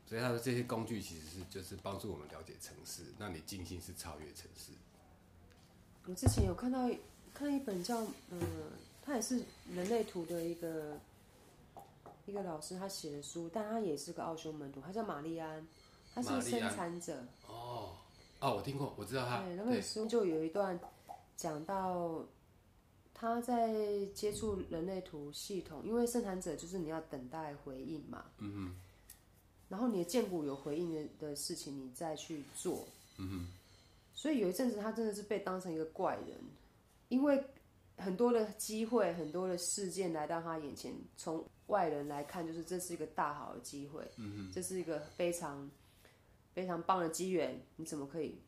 [0.07, 4.73] 所以他说这些工具其实是就是帮助我们了解城市，让你静心是超越城市。
[6.07, 6.89] 我之前有看到
[7.35, 8.41] 看一本叫嗯，
[9.03, 9.43] 他也是
[9.75, 10.99] 人类图的一个
[12.25, 15.67] 一个老师，他写的书，但他也是个奥修门徒，他叫玛丽安，
[16.15, 17.23] 他是生产者。
[17.47, 17.93] 哦
[18.41, 20.81] 哦，我听过，我知道他对，那本书就有一段
[21.37, 22.25] 讲到
[23.21, 28.77] 他在接触人类图系统，因为生产者就是你要等待回应嘛，嗯
[29.69, 33.49] 然后你的剑骨有回应的的事情，你再去做，嗯
[34.15, 36.39] 所以有一阵子他真的是被当成一个怪人，
[37.09, 37.45] 因为
[37.97, 45.69] 很多的机会、很多的事件来到他眼前，从外人来看，就是这是一个大好的机会，嗯这是一个非常
[46.55, 48.41] 非常棒的机缘，你怎么可以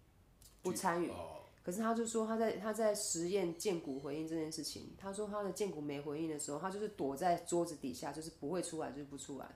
[0.62, 1.10] 不参与？
[1.10, 9.46] 哦，可是他就说他在他在实验剑骨回应这件事情，他说他的剑骨没回应的时候，他就是躲在桌子底下，就是不会出来，就是不出来，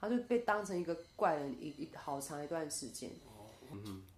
[0.00, 3.10] 他就被当成一个怪人一一好长一段时间。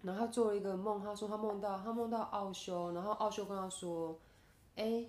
[0.03, 4.19] 然后他做了一个梦，他说他梦到他梦到奥修，然后奥修跟他说
[4.75, 5.05] ：“哎，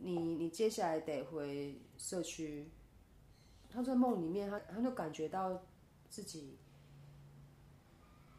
[0.00, 2.70] 你你接下来得回社区。”
[3.70, 5.62] 他在梦里面，他他就感觉到
[6.08, 6.56] 自己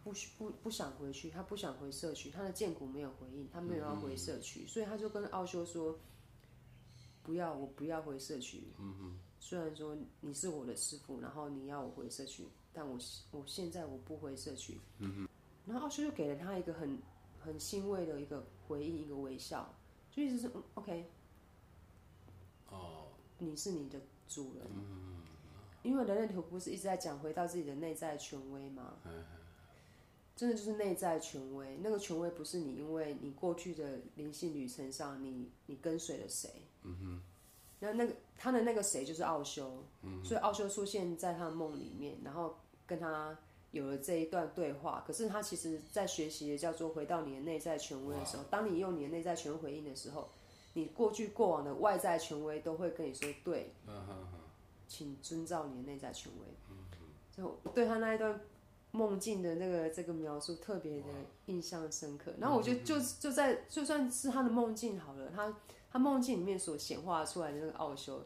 [0.04, 6.00] 不不不想回去，他不想回社区，他的剑骨没有回应，他没有要回社区，所以他就跟奥修说
[7.22, 8.64] ：“不要，我不要回社区。
[9.40, 12.98] 虽然说你是我的师傅，然后你要我回社区，但我
[13.32, 14.80] 我现在我不回社区。
[15.66, 16.98] 然后奥修就给了他一个很
[17.40, 19.72] 很欣慰的一个回应，一个微笑，
[20.12, 21.06] 就意思是嗯 OK，
[22.70, 24.66] 哦，你是你的主人。
[25.84, 28.94] 因为人类图不是一直在讲回到自己的内在权威吗？
[30.42, 36.50] 真的就是内在权威，那个权威不是你因为你过去的灵性旅程上你你跟随了谁，
[36.82, 37.22] 嗯哼，
[37.80, 43.38] 那那个他的那个谁就是奥修，嗯，所以奥修出现在他的梦里面，然后跟他
[43.70, 45.04] 有了这一段对话。
[45.06, 50.28] 可是他其实在学习的叫做回到你的内在权威的时候，当你用你的内在权威回应的时候，
[50.74, 54.40] 你过去过往的外在权威都会跟你说对，嗯哼哼，
[54.88, 56.48] 请遵照你的内在权威。
[57.34, 58.42] 就对他那一段
[58.92, 61.06] 梦境的那个这个描述特别的
[61.46, 62.34] 印象深刻。
[62.40, 65.58] 然后我觉得就就在就算是他的梦境好了，他
[65.90, 68.26] 他梦境里面所显化出来的那个奥修，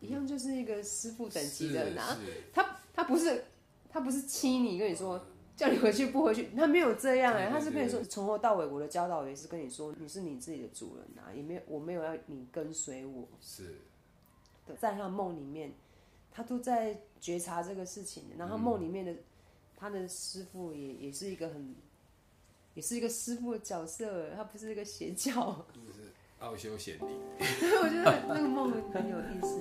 [0.00, 2.18] 一样就是一个师傅等级的人啊。
[2.52, 3.44] 他他不是
[3.88, 5.24] 他不是欺你，跟你说
[5.56, 13.28] 叫你回去不回去，他没有这样哎，他是跟你说从头到尾我的教导也是跟你说你是你自己的主人啊，也没有我没有要你跟随我。
[13.40, 13.82] 是，
[14.76, 15.72] 在他梦里面，
[16.32, 19.14] 他都在觉察这个事情，然后梦里面的。
[19.84, 21.74] 他的师傅也也是一个很，
[22.72, 27.04] 也是一个师傅的角色，他不是一个邪教，就是奥修贤弟。
[27.82, 29.60] 我觉得那个梦很有意思。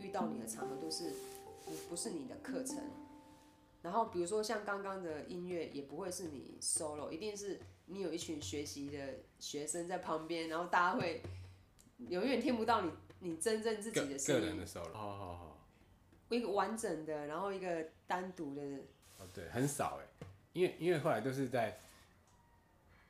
[0.00, 1.12] 遇到你的场合都是
[1.64, 2.24] 不不是你
[3.82, 7.60] 然后比如说像刚刚的音乐也不会是你 solo，一定是。
[7.92, 11.20] 你有一群学习的学生在旁边，然后大家会
[12.06, 14.40] 永远听不到你你真正自己的声音。
[14.40, 15.66] 个人的 solo，好好好。
[16.28, 18.62] 一个完整的，然后一个单独的。
[19.18, 21.80] 哦，对，很少哎，因为因为后来都是在，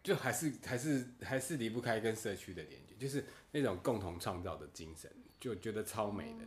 [0.03, 6.39] 就还是还是还是离不开跟社区的连接，就是那种共同创造的精神，就觉得超美的。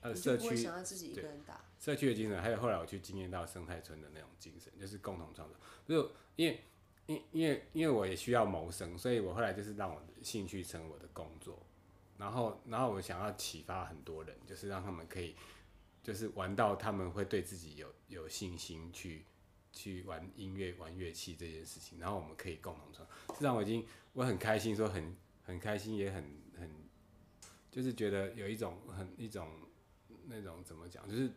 [0.00, 1.62] 呃，社区想要自己一个人打。
[1.82, 5.56] 社区的精神，还有后来我去经验到生态村的那种精神，就是共同创造，
[5.86, 6.60] 就因为。
[7.06, 11.60] 因因为因为我也需要谋生，所以我后来就是让我的兴趣成为我的工作，
[12.16, 15.34] 然后然后我想要启发很多人，就是让他们可以
[16.00, 19.24] 就是玩到他们会对自己有有信心去
[19.72, 23.06] 去玩音乐玩乐器这件事情，然后我们可以共同创，
[23.36, 26.22] 是让我已经我很开心，说很很开心，也很
[26.56, 26.70] 很
[27.68, 29.50] 就是觉得有一种很一种
[30.32, 31.30] 那种怎么讲，就是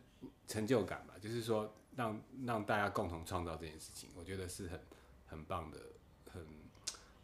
[0.48, 4.80] 成就感吧，就是说让让大家共同创造这件事情，我觉得是很。
[5.28, 5.80] 很棒的，
[6.30, 6.40] 很，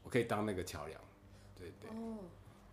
[0.02, 1.00] 我可以当那个桥梁，
[1.54, 1.88] 对对。
[1.88, 2.18] 哦，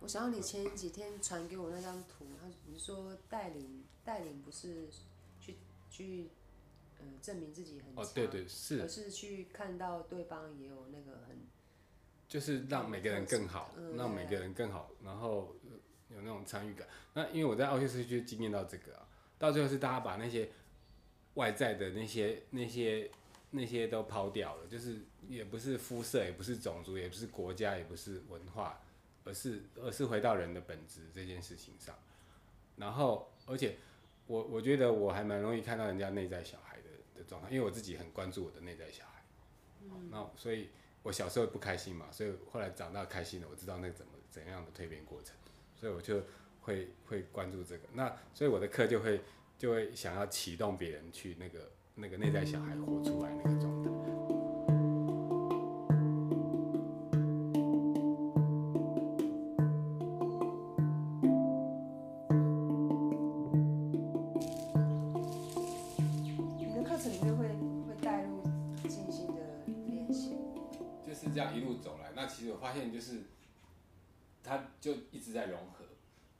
[0.00, 4.88] 我想到你前几天传给我那张图，他你说带领带领不是
[5.40, 6.30] 去去，
[6.98, 11.46] 呃，证明自己很哦，对对是，而是去看到对方也有那个很，
[12.26, 15.54] 就是让每个人更好，让每个人更好，然后
[16.14, 16.86] 有那种参与感。
[17.14, 19.08] 那因为我在奥修斯就经验到这个啊，
[19.38, 20.50] 到最后是大家把那些
[21.34, 23.10] 外在的那些那些。
[23.52, 28.80] 那些都抛掉了，就是也不是肤色，也不是种族，也不是国家，也不是文化，
[29.24, 31.92] 而是而是回到人的本质这件事情上。
[32.76, 33.74] 然后，而且
[34.28, 39.24] 我我觉得我还蛮容易看到人家内在小孩的的状态，因为我自己很关注我的内在小孩。
[39.82, 40.08] 嗯。
[40.12, 40.68] 那所以，
[41.02, 45.34] 我小时候不开心嘛，所以后来长大开心了，我知道那怎么怎样的蜕变过程，
[45.80, 46.22] 所以我就
[46.60, 47.84] 会会关注这个。
[47.94, 49.20] 那所以我的课就会
[49.56, 51.70] 就会想要启动别人去那个。
[52.00, 53.89] 那个内在小孩活出来那个状态。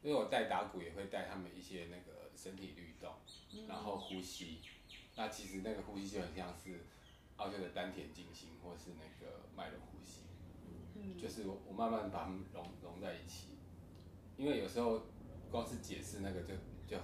[0.02, 3.12] 因为我带打鼓也会带他们一些那个身体律动，
[3.68, 4.60] 然后呼吸。
[5.16, 6.86] 那其实那个呼吸就很像是
[7.36, 10.22] 奥修的丹田静心，或是那个脉轮呼吸，
[11.20, 13.48] 就是我我慢慢把它们融融在一起，
[14.38, 15.02] 因为有时候
[15.50, 16.54] 光是解释那个就
[16.86, 16.96] 就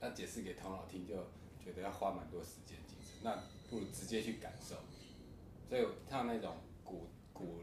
[0.00, 1.14] 要解释给头脑听，就
[1.62, 3.36] 觉得要花蛮多时间精神，那
[3.68, 4.76] 不如直接去感受。
[5.68, 7.60] 所以像那种鼓鼓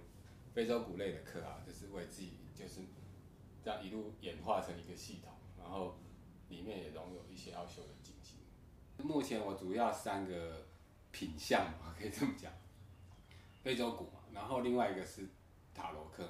[0.53, 2.81] 非洲鼓类的课啊，就是为自己就是
[3.67, 5.97] 这样一路演化成一个系统，然后
[6.47, 7.89] 里面也融有一些奥修的。
[9.03, 10.65] 目前我主要三个
[11.11, 12.49] 品相嘛，可以这么讲，
[13.61, 15.27] 非洲鼓嘛，然后另外一个是
[15.75, 16.27] 塔罗克，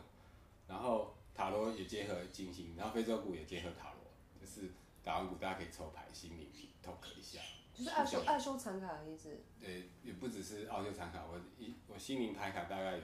[0.68, 4.12] 然后塔罗也结合金星，然后非洲鼓也结合塔罗，
[4.42, 4.72] 就是
[5.04, 6.50] 打完鼓大家可以抽牌，心灵
[6.84, 7.40] talk 一下，
[7.72, 9.40] 就是爱修爱修残卡的意思。
[9.60, 13.04] 对，也不只是奥修残卡，我一我心灵牌卡大概有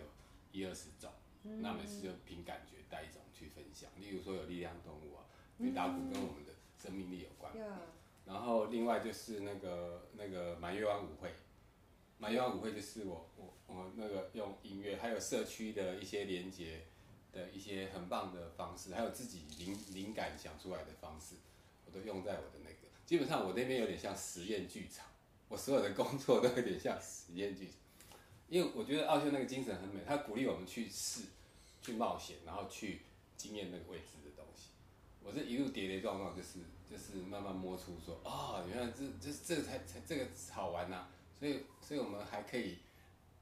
[0.51, 1.09] 一二十种，
[1.43, 5.27] 那每次就凭感觉带一种去分享，例如说有力量动物啊，
[5.59, 7.51] 因为打鼓跟我们的生命力有关。
[8.25, 11.33] 然后另外就是那个那个满月湾舞会，
[12.17, 16.85] 满月湾舞会就是我我我那个用音乐还有社区的一些连接
[17.33, 21.35] 的一些很棒的方式，还有自己灵灵感想出来的方式，
[21.85, 22.77] 我都用在我的那个。
[23.05, 25.05] 基本上我那边有点像实验剧场，
[25.49, 27.75] 我所有的工作都有点像实验剧场，
[28.47, 31.23] 因为我觉得奥修那个精神很美，他鼓励我们去试、
[31.81, 33.01] 去冒险，然后去
[33.43, 34.69] 经验那个未知的东西。
[35.21, 36.59] 我这一路跌跌撞撞就是。
[36.93, 41.07] 就是慢慢摸出说啊，原来这这这才才这个好玩呐，
[41.39, 42.77] 所以所以我们还可以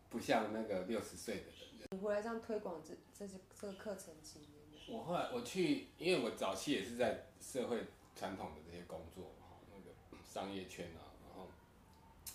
[0.09, 1.89] 不像那个六十岁的人。
[1.89, 4.87] 你回来这样推广这这些这个课程几年？
[4.87, 7.83] 我后来我去，因为我早期也是在社会
[8.15, 9.93] 传统的这些工作，哈，那个
[10.23, 11.49] 商业圈啊，然后，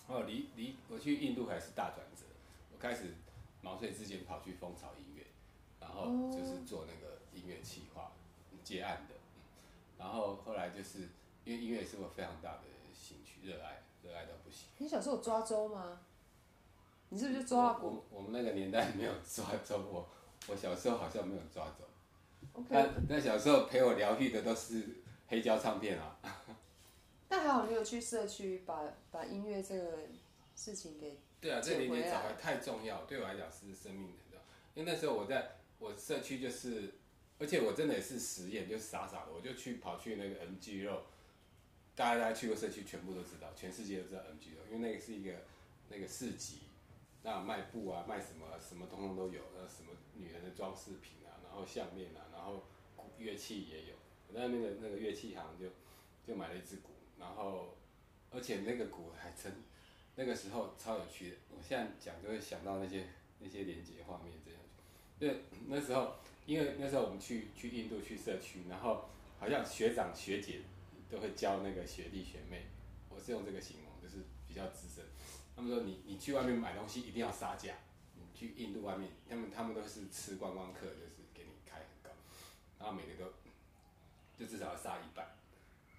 [0.07, 2.25] 哦离离我去印度还是大转折，
[2.71, 3.15] 我开始
[3.63, 5.25] 毛遂自荐跑去蜂巢音乐，
[5.79, 8.11] 然后就是做那个音乐企划
[8.63, 9.15] 接案的，
[9.97, 11.09] 然后后来就是
[11.45, 12.61] 因为音乐是我非常大的
[12.93, 14.67] 兴趣热爱，热爱到不行。
[14.77, 16.01] 你小时候有抓周吗？
[17.09, 20.09] 你是不是就抓我我我们那个年代没有抓周，我
[20.47, 21.85] 我小时候好像没有抓周。
[22.53, 24.83] ？OK，那那小时候陪我疗愈的都是
[25.27, 26.19] 黑胶唱片啊。
[27.29, 29.99] 但还好你有去社区把把音乐这个
[30.55, 34.37] 事情给对啊，这个连接捡回来找回太重要，对我来讲是生命的。
[34.75, 36.93] 因为那时候我在我社区就是，
[37.39, 41.03] 而且我真的也是实验，就是傻傻的，我就去跑去那个 NG 肉，
[41.95, 45.31] 大家大家去过社区全部都知道，全世界都知道 NG 肉，因为那个是一个
[45.89, 46.61] 那个市集，
[47.23, 52.65] 那卖布啊，卖什么什么通通都有，那，什么女人的装饰品啊，然后项链啊，然后
[53.17, 53.95] 乐器也有。
[54.27, 55.67] 我在那个那个乐器行就
[56.25, 57.77] 就买了一支鼓，然后
[58.31, 59.53] 而且那个鼓还真
[60.15, 61.35] 那个时候超有趣的。
[61.49, 63.07] 我现在讲就会想到那些
[63.39, 64.59] 那些连接画面这样。
[65.17, 66.15] 对，那时候
[66.47, 70.61] 因为那时候我们去去印度去社区，然后好像学长学姐
[71.11, 72.65] 都会教那个学弟学妹，
[73.09, 75.03] 我是用这个形容，就是比较资深。
[75.55, 77.73] 他们说你你去外面买东西一定要杀价，
[78.15, 82.09] 你去印度外面，他们他们都是吃观光客，就是给你开很高，
[82.79, 83.33] 然后每个都
[84.37, 85.35] 就至少要杀一半。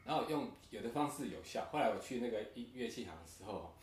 [0.05, 1.69] 然后用有的方式有效。
[1.71, 3.75] 后来我去那个音乐器行的时候，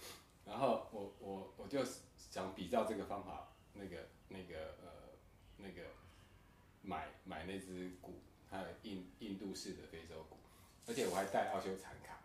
[0.44, 1.86] 然后我我我就
[2.18, 5.14] 想比照这个方法，那个那个呃
[5.58, 5.84] 那个
[6.86, 10.38] 买买那只股，还有印印度式的非洲鼓，
[10.86, 12.20] 而且我还带奥修产卡，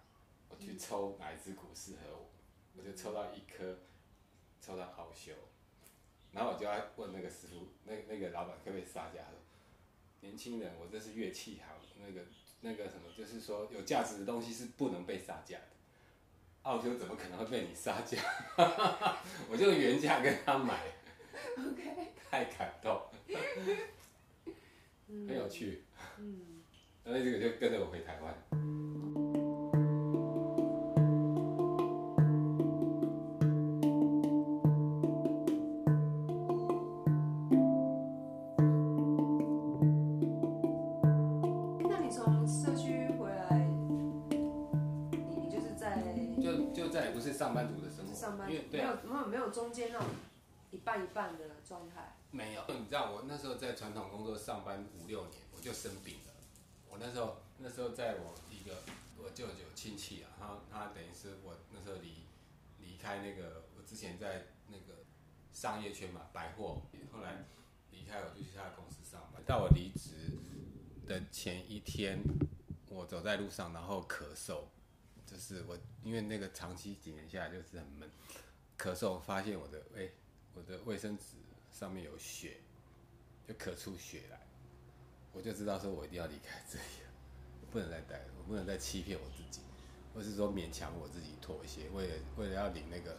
[0.49, 2.31] 我去抽哪一只股适合我，
[2.77, 3.79] 我就抽到一颗，
[4.61, 5.33] 抽到奥修，
[6.33, 9.23] 然后我就要问那个师傅，那那个老板可不可以杀价？
[9.31, 9.41] 说
[10.21, 11.67] 年轻人，我这是乐器行，
[11.99, 12.27] 那个
[12.61, 15.65] 那个什么，就是说有价值的东西是不能被杀价的。
[16.63, 18.19] 奥修怎么可能会被你杀价？
[19.49, 20.79] 我就原价跟他买。
[21.57, 23.01] OK，太感动，
[25.29, 25.85] 很有趣。
[26.19, 26.63] 嗯，
[27.05, 28.35] 那这个就跟着我回台湾。
[41.89, 43.67] 那你从社区回来，
[44.31, 46.03] 你你就是在
[46.41, 48.79] 就就再也不是上班族的生活，上班，没有没
[49.19, 50.07] 有没有中间那种
[50.71, 52.10] 一半一半的状态。
[52.33, 56.33] 没有，你知道我那时候在传统工作上班五六年，我就生病了。
[56.89, 58.83] 我那时候那时候在我一个
[59.19, 62.27] 我舅舅亲戚啊，他他等于是我那时候离
[62.79, 65.05] 离开那个我之前在那个
[65.53, 67.45] 商业圈嘛，百货，后来
[67.91, 69.43] 离开我就去他的公司上班。
[69.45, 70.39] 到我离职
[71.07, 72.23] 的前一天，
[72.89, 74.63] 我走在路上，然后咳嗽，
[75.27, 78.09] 就是我因为那个长期几年下来就是很闷，
[78.79, 80.09] 咳嗽发现我的哎、
[80.55, 81.37] 我的卫生纸
[81.71, 82.59] 上面有血，
[83.47, 84.41] 就咳出血来，
[85.33, 87.11] 我就知道说我一定要离开这里了，
[87.63, 89.61] 我不能再待了，我不能再欺骗我自己，
[90.15, 93.17] 或是说勉强我自己妥协，为了为了要领那个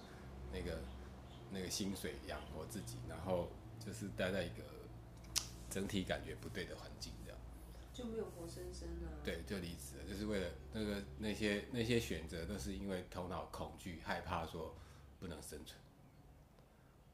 [0.51, 0.79] 那个
[1.51, 3.47] 那个薪水养活自己，然后
[3.83, 4.63] 就是待在一个
[5.69, 7.39] 整体感觉不对的环境这样。
[7.93, 9.07] 就没有活生生的。
[9.23, 14.75] 对，就离职了，就是为了那个那些那些选择，都是因为头脑恐惧，害怕说
[15.19, 15.79] 不能生存。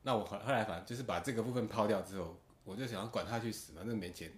[0.07, 4.31] 那我后来反正就是把这个部分抛掉之后，我就想要管他去死，反正没钱，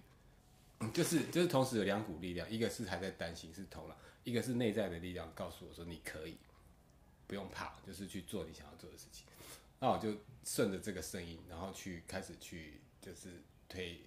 [0.92, 3.94] 就是就是同时有两股力量，一个是还在担心是头脑，
[4.24, 6.36] 一个是内在的力量告诉我说你可以，
[7.28, 9.24] 不用怕，就是去做你想要做的事情。
[9.78, 10.12] 那我就
[10.44, 14.00] 顺着这个声音，然后去开始去就是推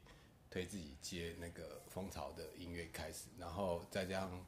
[0.52, 4.46] 推自己接那个蜂巢的音乐开始，然后再加上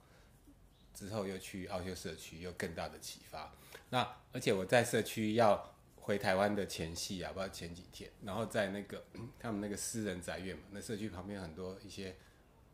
[0.94, 3.56] 之后又去奥修社区，又更大的启发。
[3.90, 5.75] 那而且我在社区要
[6.06, 9.04] 回台湾的前夕啊，不知道前几天，然后在那个
[9.42, 12.16] 他们那个私人宅院嘛，那社区旁边很多一些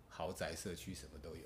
[0.09, 1.43] 豪宅社区什么都有。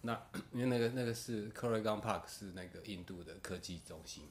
[0.00, 0.20] 那
[0.52, 4.24] 因为那个那个是 Koregan Park 是那个印度的科技中心，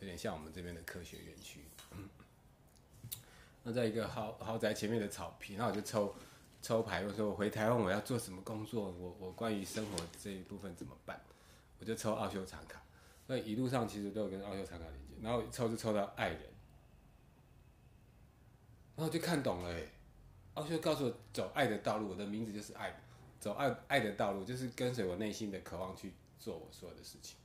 [0.00, 1.64] 有点像我们这边的科学园区。
[3.64, 6.14] 那在一个豪豪宅前面的草坪，那我就抽
[6.60, 11.18] 抽牌，我说我回台湾我要做什么工作，我我关于生活这一部分怎么办？
[11.78, 12.82] 我就抽奥修禅卡，
[13.26, 16.40] 所以一路上其实都有跟奥修禅卡连接，然后抽就抽到爱人，
[18.96, 19.82] 然后就看懂了哎，
[20.54, 23.00] 奥修告诉我走爱的道路，我的名字就是爱，
[23.38, 27.36] 走爱爱的道路就是跟随我内心的渴望去做我所有的事情，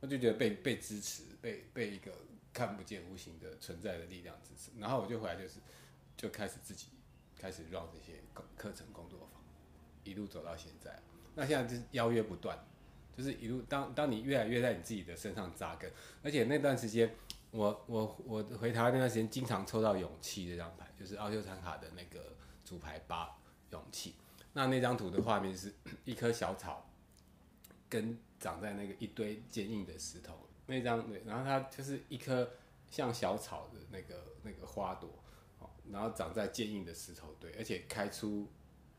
[0.00, 2.12] 我就觉得被被支持，被被一个
[2.52, 4.70] 看不见无形的存在的力量支持。
[4.78, 5.60] 然后我就回来就是
[6.16, 6.88] 就开始自己
[7.38, 9.42] 开始 run 这些课课程工作坊，
[10.04, 11.02] 一路走到现在。
[11.34, 12.58] 那现在就是邀约不断，
[13.16, 15.90] 就是一路当当你越来越在你自己的身上扎根，
[16.22, 17.10] 而且那段时间
[17.50, 23.38] 我我我回台湾那段时间经常抽到勇气这张牌，就是奥修禅卡的那个主牌八
[23.70, 24.14] 勇气。
[24.52, 25.72] 那那张图的画面是
[26.04, 26.90] 一棵小草
[27.88, 32.50] 跟长在那个一堆坚硬的石头那张对，然后它就是一颗
[32.90, 35.10] 像小草的那个那个花朵，
[35.90, 38.50] 然后长在坚硬的石头堆，而且开出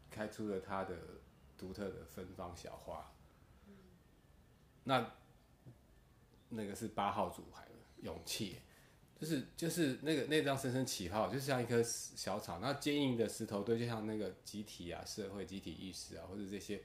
[0.09, 0.95] 开出了它的
[1.57, 3.11] 独特的芬芳小花。
[4.87, 5.11] 那
[6.49, 7.71] 那个是八号组牌的
[8.03, 8.57] 勇气，
[9.19, 16.81] 就是就是那个那张深深起号，就像一棵小草，那坚硬的石头堆，就像那个集体啊、社会集体意识啊，或者这些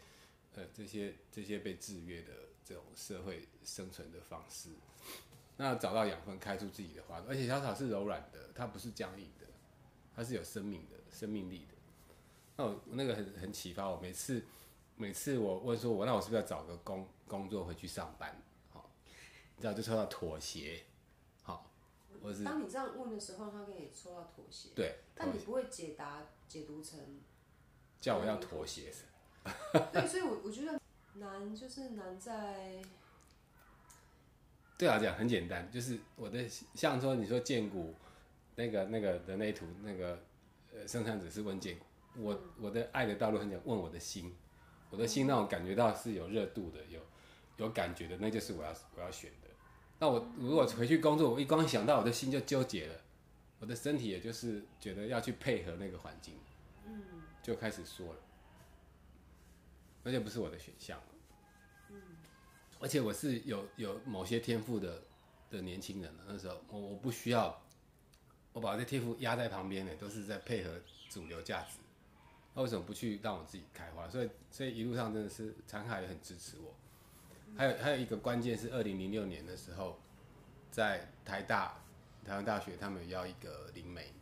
[0.57, 2.33] 呃这些这些被制约的
[2.65, 4.71] 这种社会生存的方式。
[5.59, 9.47] 那找到养分，开出自己的花朵，而且小草是柔软的，它不是僵硬的，
[10.17, 11.75] 它是有生命的、生命力的。
[12.57, 14.43] 那我那个很很启发我，每次
[15.03, 18.41] 每次我问说，我那我是不是要找个工工作回去上班？
[18.71, 18.89] 好，
[19.57, 20.85] 你知道就抽到妥协，
[21.43, 21.69] 好，
[22.23, 27.01] 或是当你这样问的时候，他可以说到妥协，对，但你不会解答解读成
[28.01, 28.93] 叫我要妥协
[29.93, 30.81] 对，所以我我觉得
[31.15, 32.81] 难就是难在
[34.79, 37.93] 对啊，讲很简单，就是我的像说你说剑骨
[38.55, 40.23] 那个那个人类图那个
[40.73, 41.87] 呃生产者是问剑骨，
[42.23, 44.33] 我我的爱的道路很简单，问我的心，
[44.93, 47.01] 我的心让我感觉到是有热度的，有
[47.57, 49.49] 有感觉的，那就是我要我要选的。
[49.99, 53.01] 那我如果回去工作，我一光想到我的心就纠结了，
[53.59, 56.35] 我的身体也就是觉得要去配合那个环境，
[56.85, 58.21] 嗯，就开始说了，
[60.05, 61.05] 而且不是我的选项了。
[62.79, 65.01] 而且我是有有某些天赋的
[65.51, 67.63] 的年轻人，那时候我我不需要，
[68.53, 71.79] 我把这天赋压在旁边呢，都是在配合主流价值。
[72.55, 74.09] 那为什么不去让我自己开花？
[74.09, 76.75] 所以所以一路上真的是残卡也很支持我。
[77.57, 79.99] 还有还有一个关键是二零零六年的时候，
[80.71, 81.83] 在台大
[82.25, 84.13] 台湾大学他们要一个灵媒，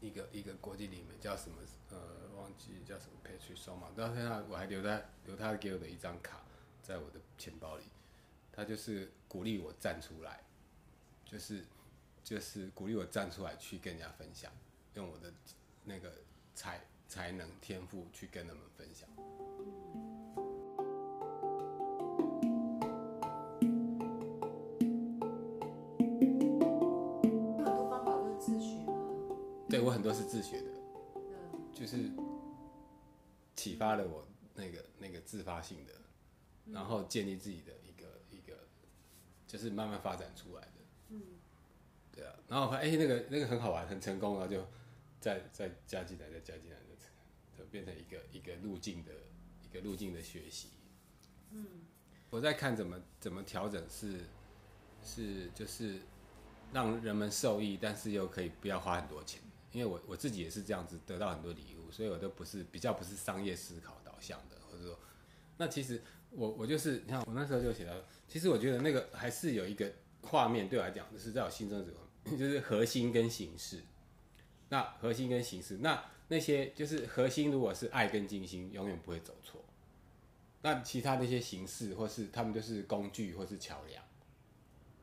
[0.00, 1.56] 一个一个国际灵媒叫什么
[1.90, 1.98] 呃
[2.36, 6.42] 忘记叫什么 Patrick s o m a 到现在我还留在留他给我的一张卡。
[6.80, 7.82] 在我的钱包里，
[8.50, 10.42] 他就是鼓励我站出来，
[11.26, 11.62] 就是
[12.24, 14.50] 就是鼓励我站出来去跟人家分享，
[14.94, 15.30] 用我的
[15.84, 16.10] 那个
[16.54, 19.08] 才才能天赋去跟他们分享。
[27.58, 28.92] 很多方法都是自学吗？
[29.68, 30.70] 对我很多是自学的，
[31.72, 32.10] 就是
[33.56, 35.92] 启发了我那个那个自发性的。
[36.70, 38.54] 然后建立自己的一个一个，
[39.46, 40.68] 就是慢慢发展出来的。
[41.08, 41.22] 嗯，
[42.12, 42.34] 对啊。
[42.46, 44.62] 然后发现哎，那个那个很好玩，很成功，然后就
[45.18, 46.76] 再再加进来，再加进来，
[47.58, 49.12] 就就变成一个一个路径的
[49.62, 50.68] 一个路径的学习。
[51.50, 51.66] 嗯，
[52.30, 54.20] 我在看怎么怎么调整，是
[55.02, 55.98] 是就是
[56.72, 59.42] 让人们受益，但是又可以不要花很多钱。
[59.72, 64.98] 因为我我自己也是这样子得到很多礼物，所以我都不是比较不是商业思考导向的，或者说，
[65.56, 66.00] 那其实。
[66.30, 67.92] 我我就是，你看我那时候就写到，
[68.28, 69.90] 其实我觉得那个还是有一个
[70.20, 71.98] 画面对我来讲，就是在我心中这种，
[72.38, 73.80] 就是核心跟形式。
[74.68, 79.64] 那核心跟形式，那那些就是核心，如果是爱跟精心，永远不会走错。
[80.62, 84.02] 那其他那些形式，或是他们就是工具，或是桥梁，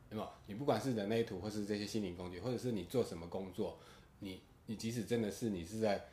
[0.09, 0.29] 对吗？
[0.47, 3.79] 你不管是人类图，或是这些心灵工具，或者是你做什么工作，
[4.19, 6.05] 你你即使真的是你是在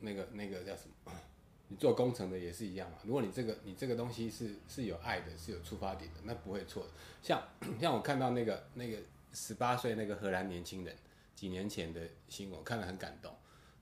[0.00, 1.12] 那个那个叫什么？
[1.70, 2.96] 你做工程的也是一样嘛。
[3.04, 6.88] 如果你这个你这个东西是是有爱的，是有出发点的，那不会错的。
[7.20, 7.46] 像
[7.78, 8.96] 像我看到那个那个
[9.34, 10.96] 十八岁那个荷兰年轻人
[11.34, 13.30] 几年前的新闻，看了很感动。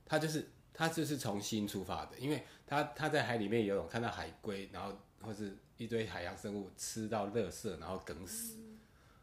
[0.04, 8.56] 他就是他就是从心出发的，因为他他在海里面游泳，看到海龟，然后或是一堆海洋生物吃到垃圾，然后梗死，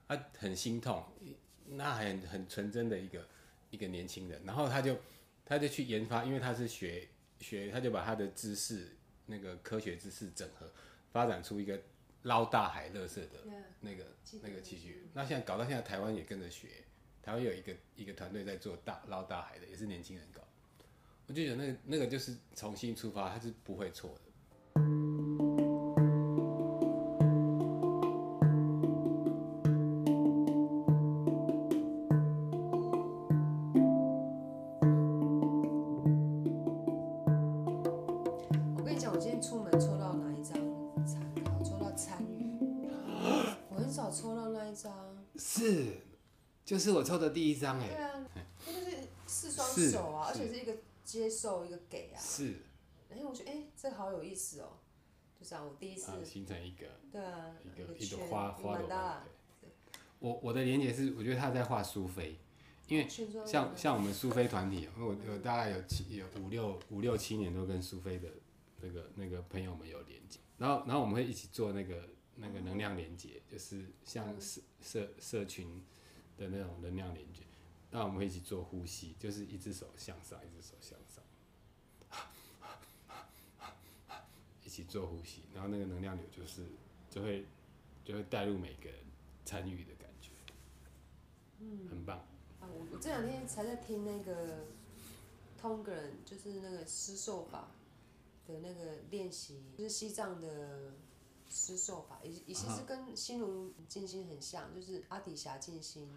[0.08, 1.06] 他很心痛。
[1.68, 3.26] 那很很纯真的一个
[3.70, 4.98] 一个年轻人，然后他就
[5.46, 7.08] 他就去研发，因为他是学。
[7.40, 8.96] 学他就把他的知识，
[9.26, 10.72] 那个科学知识整合，
[11.12, 11.78] 发展出一个
[12.22, 13.44] 捞大海垃圾的
[13.82, 14.06] 那个
[14.42, 15.10] 那个器具。
[15.14, 16.86] 那现在搞到现在，台湾也跟着学，
[17.22, 20.42] 台湾有一个一个团队在做大捞大海的，也是年轻人搞。
[21.26, 24.22] 我就觉得那个那个就是重新出发，他是不会错的。
[38.76, 40.54] 我跟你讲，我今天出门抽到哪一张？
[41.08, 41.42] 参加？
[41.64, 42.60] 抽到参与？
[43.72, 44.94] 我很少抽到那一张。
[45.38, 45.86] 是，
[46.66, 47.88] 就是我抽的第一张哎。
[47.96, 48.26] 啊，
[48.68, 50.76] 那就是四双手啊，而且是一个。
[51.20, 52.20] 接受一个给啊。
[52.20, 52.62] 是
[53.10, 54.80] 哎，我觉得哎，这好有意思哦。
[55.40, 59.24] 就这样，我第一次啊，形成一个对啊，一个一朵花花朵蛮大
[59.62, 59.70] 对。
[60.20, 62.40] 我我的连接是，我觉得他在画苏菲，
[62.88, 63.08] 因为
[63.46, 68.30] 像像我们苏菲团体， 我我大概有七有五六五六七年都跟苏菲的
[68.82, 75.84] 那个那个朋友们有连接，然后然后我们会一起做那个那个能量连接，就是像社社社群
[76.38, 77.42] 的那种能量连接，
[77.92, 81.24] 那我们会一起做呼吸，就是一只手向上，一只手向上，
[84.63, 86.66] 一起做呼吸，然后那个能量流就是
[87.10, 87.46] 就会
[88.04, 89.00] 就会带入每个人
[89.46, 90.32] 参与的感觉，
[91.60, 92.18] 嗯，很棒。
[92.60, 94.66] 啊，我我这两天才在听那个
[95.62, 97.70] Tongren，就是那个施受法
[98.48, 100.94] 的那个练习，就是西藏的
[101.48, 106.10] 施受法，也也其实跟新如静心很像，就是阿底峡静心。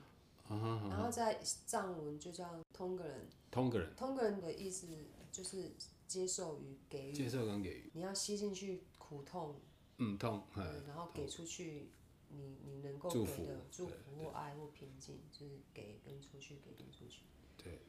[0.48, 2.48] 嗯然后在藏文就叫。
[2.72, 4.86] 通个人的意思
[5.32, 5.72] 就是
[6.06, 9.60] 接受与给接予，受跟给予，你要吸进去苦痛，
[9.98, 11.88] 嗯，痛，嗯嗯，然后给出去
[12.28, 17.22] 你你能够给的祝福或爱或平静，就是给跟出去，给跟出去。
[17.56, 17.80] 对，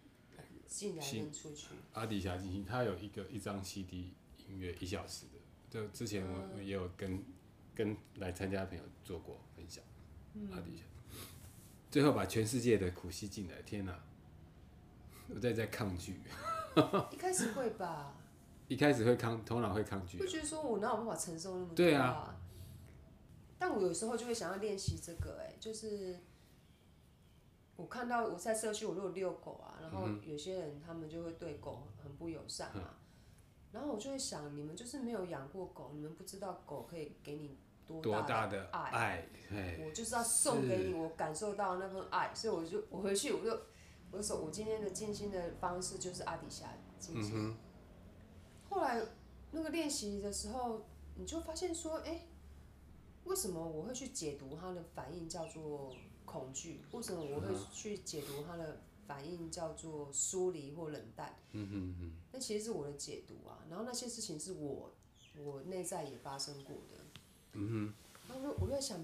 [0.68, 1.68] 进来跟出去。
[1.94, 4.14] 阿底峡静心，他有一个一张 CD
[4.48, 5.40] 音乐一小时的，
[5.70, 7.24] 就之前我我也有跟
[7.76, 9.84] 跟来参加的朋友做过分享，
[10.52, 10.84] 阿底峡，
[11.92, 14.04] 最后把全世界的苦吸进来，天哪！
[15.30, 16.22] 我在在抗拒，
[17.12, 18.14] 一开始会吧，
[18.68, 22.36] 一开始会抗，头脑会抗拒会，觉得说我哪有办法承受那么多对啊啊？
[23.60, 26.20] 但我有时候就会想要练习这个、哎，就是
[27.76, 32.96] 我看到我在社区，我如果遛狗啊，然嗯后有些人他们就会对狗很不友善嘛，
[33.72, 43.60] 然后我就会想，你们就是没有养过狗，你们不知道狗可以给你多多大的的爱，嘿，我就是要送给你，我感受到那份爱，所以我就我回去我就
[44.12, 47.56] 我就说，我今天的静心的方式就是阿底峡静心。
[48.70, 49.02] 后来
[49.52, 50.86] 那个练习的时候，
[51.16, 52.28] 你就发现说，哎、
[53.26, 55.96] 为什么我会去解读他的反应叫做
[56.26, 56.82] 恐惧？
[56.92, 61.36] 为什么我会去解读他的反应叫做疏离或冷淡？
[61.52, 63.66] 嗯哼哼，那其实是我的解读啊。
[63.70, 64.94] 然后那些事情是我
[65.44, 67.04] 我内在也发生过的。
[67.54, 67.94] 嗯哼
[68.28, 69.00] 然后我就我就在想，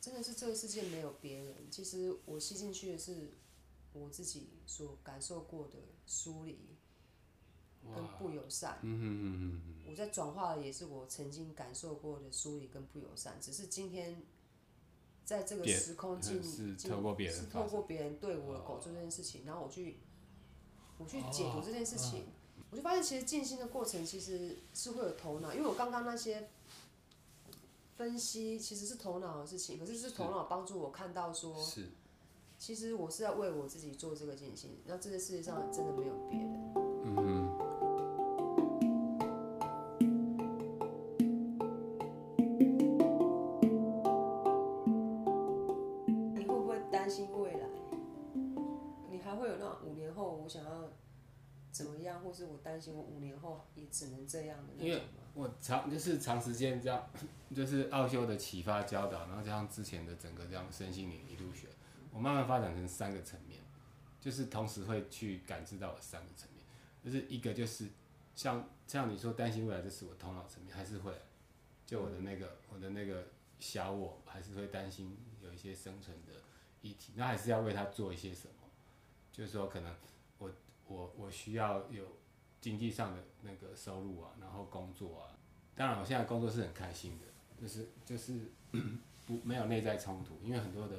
[0.00, 3.32] 真的是这个世界没有别人，其实我吸进去的是
[3.92, 6.58] 我自己所感受过的疏离
[7.94, 8.78] 跟不友善。
[8.82, 14.22] 嗯哼哼哼哼，我在转化的也是我曾经感受过的疏离跟不友善，只是今天
[15.24, 19.98] 在这个时空进是透过别人是透过别人对我的狗做这件事情，然后我去
[20.98, 22.26] 我去解读这件事情，
[22.70, 26.48] 我就发现其实静心的过程其实是会有头脑，因为我刚刚那些
[27.96, 31.90] 分析其实是头脑的事情，可是是头脑帮助我看到说，是，
[32.64, 36.72] 其实我是在为我自己做这个践行，那这个世界上真的没有别人。
[37.02, 37.50] 嗯哼。
[46.36, 47.66] 你会不会担心未来？
[49.10, 50.88] 你还会有那种五年后我想要
[51.72, 55.22] 怎么样，或是我担心我五年后也只能这样的那因为种吗？
[55.34, 57.04] 我长就是长时间这样，
[57.52, 61.66] 就是奥修的启发教导，然后加上之前的整个这样身心灵一路学，
[62.12, 63.58] 我慢慢发展成三个层面，
[64.20, 66.62] 就是同时会去感知到的三个层面，
[67.02, 67.88] 就是一个就是
[68.34, 71.12] 像像你说担心未来，这是我头脑层面还是会，
[71.86, 73.26] 就我的那个我的那个
[73.58, 76.32] 小我还是会担心有一些生存的
[76.82, 78.54] 议题，那还是要为他做一些什么，
[79.32, 79.94] 就是说可能
[80.38, 80.50] 我
[80.86, 82.04] 我我需要有
[82.60, 85.38] 经济上的那个收入啊，然后工作啊。
[85.74, 87.26] 当然，我现在工作是很开心的，
[87.58, 88.38] 就是就是
[89.26, 90.96] 不没有内在冲突，因为很多的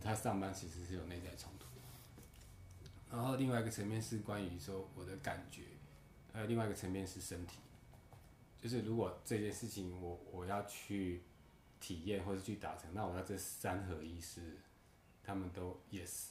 [0.00, 1.66] 他上班其实是有内在冲突。
[3.10, 5.62] 然后另外一个层面是关于说我的感觉，
[6.32, 7.58] 还有另外一个层面是身体，
[8.60, 11.22] 就是如果这件事情我我要去
[11.80, 14.56] 体验或者去达成，那我要这三合一是
[15.22, 16.30] 他们都 yes。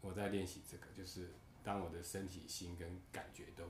[0.00, 1.30] 我在练习这个，就是
[1.64, 3.64] 当我的身体、心跟感觉都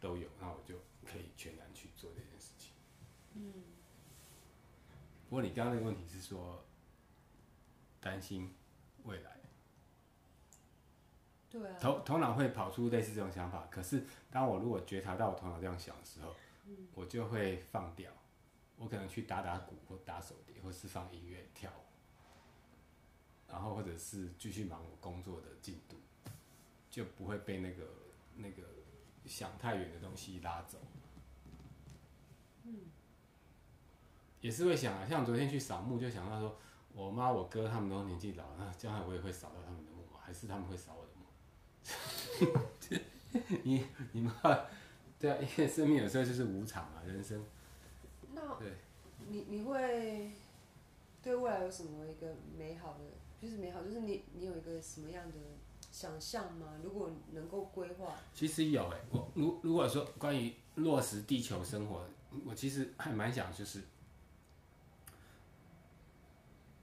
[0.00, 2.70] 都有，那我就可以全然去做这件事情。
[3.34, 3.52] 嗯。
[5.28, 6.64] 不过你刚刚那个问题是说
[8.06, 8.54] 担心
[9.02, 9.36] 未来，
[11.50, 16.32] 对啊，头头脑会跑出类似这种想法，可是当我如果觉察到我头脑这样想的时候，
[16.94, 18.12] 我就会放掉，
[18.76, 25.96] 我可能去打打鼓或打手碟，或是放音乐跳舞，然后或者是继续忙我工作的进度，
[26.88, 27.88] 就不会被那个
[28.36, 28.62] 那个
[29.24, 30.78] 想太远的东西拉走。
[32.62, 32.82] 嗯。
[34.40, 36.56] 也是会想啊，像昨天去扫墓就想到说，
[36.96, 40.18] 我妈我哥他们都年纪老，那将来我也会扫到他们的墓吗？
[40.24, 42.58] 还是他们会扫我的墓？
[43.64, 44.32] 你你们
[45.18, 47.44] 对啊，因为生命有时候就是无常啊，人生。
[48.32, 48.72] 那对，
[49.28, 50.32] 你你会
[51.22, 53.00] 对未来有什么一个美好的，
[53.40, 55.36] 就是美好，就是你你有一个什么样的
[55.92, 56.78] 想象吗？
[56.82, 62.06] 如果能够规划，其实有哎、我如如果说关于落实地球生活，
[62.46, 63.82] 我其实还蛮想就是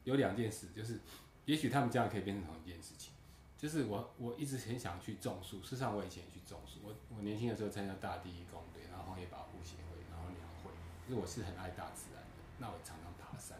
[0.04, 0.99] 有两件事，就是
[1.45, 3.14] 也许他们这样可以变成同一件事情。
[3.58, 10.72] 就是我我一直很想去种树，事实上我以前也去种树，我我年轻的时候参加大地工队，然后荒野保护协会，然后鸟会，
[11.08, 12.30] 就是我是很爱大自然的。
[12.58, 13.58] 那我常常爬山，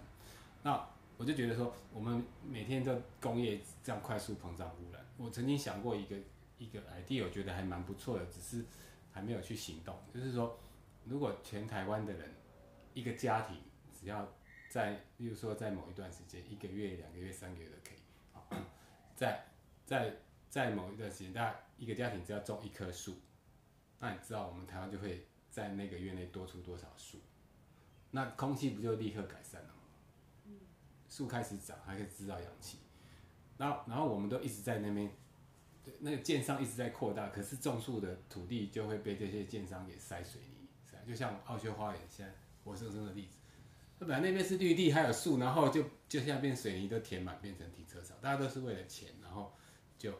[0.62, 0.86] 那
[1.16, 6.18] 我就觉得说，我们每天都工业这样快速膨胀污染，我曾经想过一个
[6.58, 8.66] 一个 idea，我觉得还蛮不错的，只是
[9.14, 9.96] 还没有去行动。
[10.14, 10.60] 就是说，
[11.06, 12.34] 如果全台湾的人
[12.94, 13.58] 一个家庭
[13.98, 14.28] 只要
[14.74, 18.00] 在，例如说在某一段时间，一个月、两个月、三个月都可以，
[18.32, 18.44] 好
[19.16, 19.46] 在
[19.86, 20.16] 在
[20.50, 23.18] 在某一段时间，大家一个家庭只要种一棵树，
[24.00, 27.20] 那你知道我们台湾就会在那个月内多出多少树？
[28.10, 30.56] 那空气不就立刻改善了吗？
[31.08, 32.80] 树开始长，还可以制造氧气。
[33.60, 35.12] 然后，然后我们都一直在那边，
[36.00, 43.38] 那个建商一直在扩大，可是种树的土地就会被这些建商给塞水泥，塞就像奥修花园现在活生生的例子。
[44.04, 49.54] 本来那边是绿地，还有树，然后就就现在变水泥都填满，变成停车场，大家都是为了钱，然后
[49.98, 50.14] 就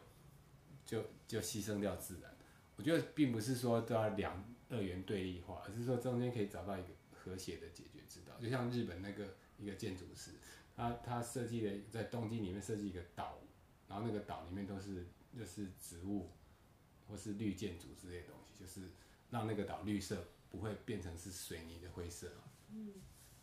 [0.84, 2.36] 就就牺牲掉自然。
[2.76, 8.34] 我觉得并不是说都要两二元对立化，而是说中间可以找到一个和谐的解决之道。
[8.40, 10.32] 就像日本那个一个建筑师，
[10.76, 13.38] 他他设计了在东京里面设计一个岛，
[13.88, 15.06] 然后那个岛里面都是
[15.36, 16.30] 就是植物
[17.06, 18.88] 或是绿建筑之类的东西，就是
[19.30, 22.32] 让那个岛绿色不会变成是水泥的灰色。
[22.70, 22.94] 嗯，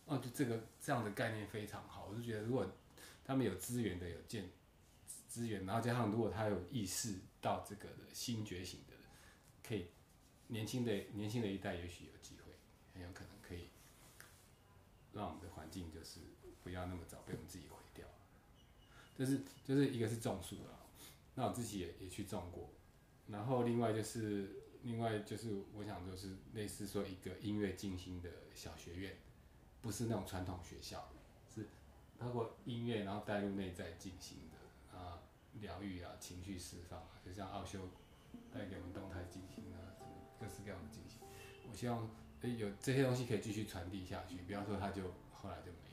[0.06, 2.70] 哦，就这个这样的概念非常好，我就觉得如果
[3.24, 4.50] 他们有资源的有建
[5.28, 8.96] 资源，然后加上如果他有意识到这个的新觉醒的，
[9.66, 9.88] 可以
[10.48, 12.52] 年轻的年轻的一代也许有机会，
[12.94, 13.70] 很有可能可以
[15.14, 16.20] 让我们的环境就是
[16.64, 18.06] 不要那么早被我们自己毁掉。
[19.18, 20.84] 就是就是一个是种树啊，
[21.36, 22.70] 那我自己也也去种过，
[23.28, 29.16] 然后另外就是另外就是我想就是类似说一个音乐静心的小学院，
[29.82, 31.10] 不是那种传统学校，
[31.54, 31.68] 是
[32.18, 35.20] 包括音乐然后带入内在进行的啊
[35.60, 37.80] 疗愈啊情绪释放，就像奥修
[38.54, 41.20] 带给我们动态进行啊，什么各式各样的进行。
[41.70, 42.08] 我希望
[42.42, 45.04] 诶有这些东西可以继续传递下去，不要说他就
[45.34, 45.91] 后来就没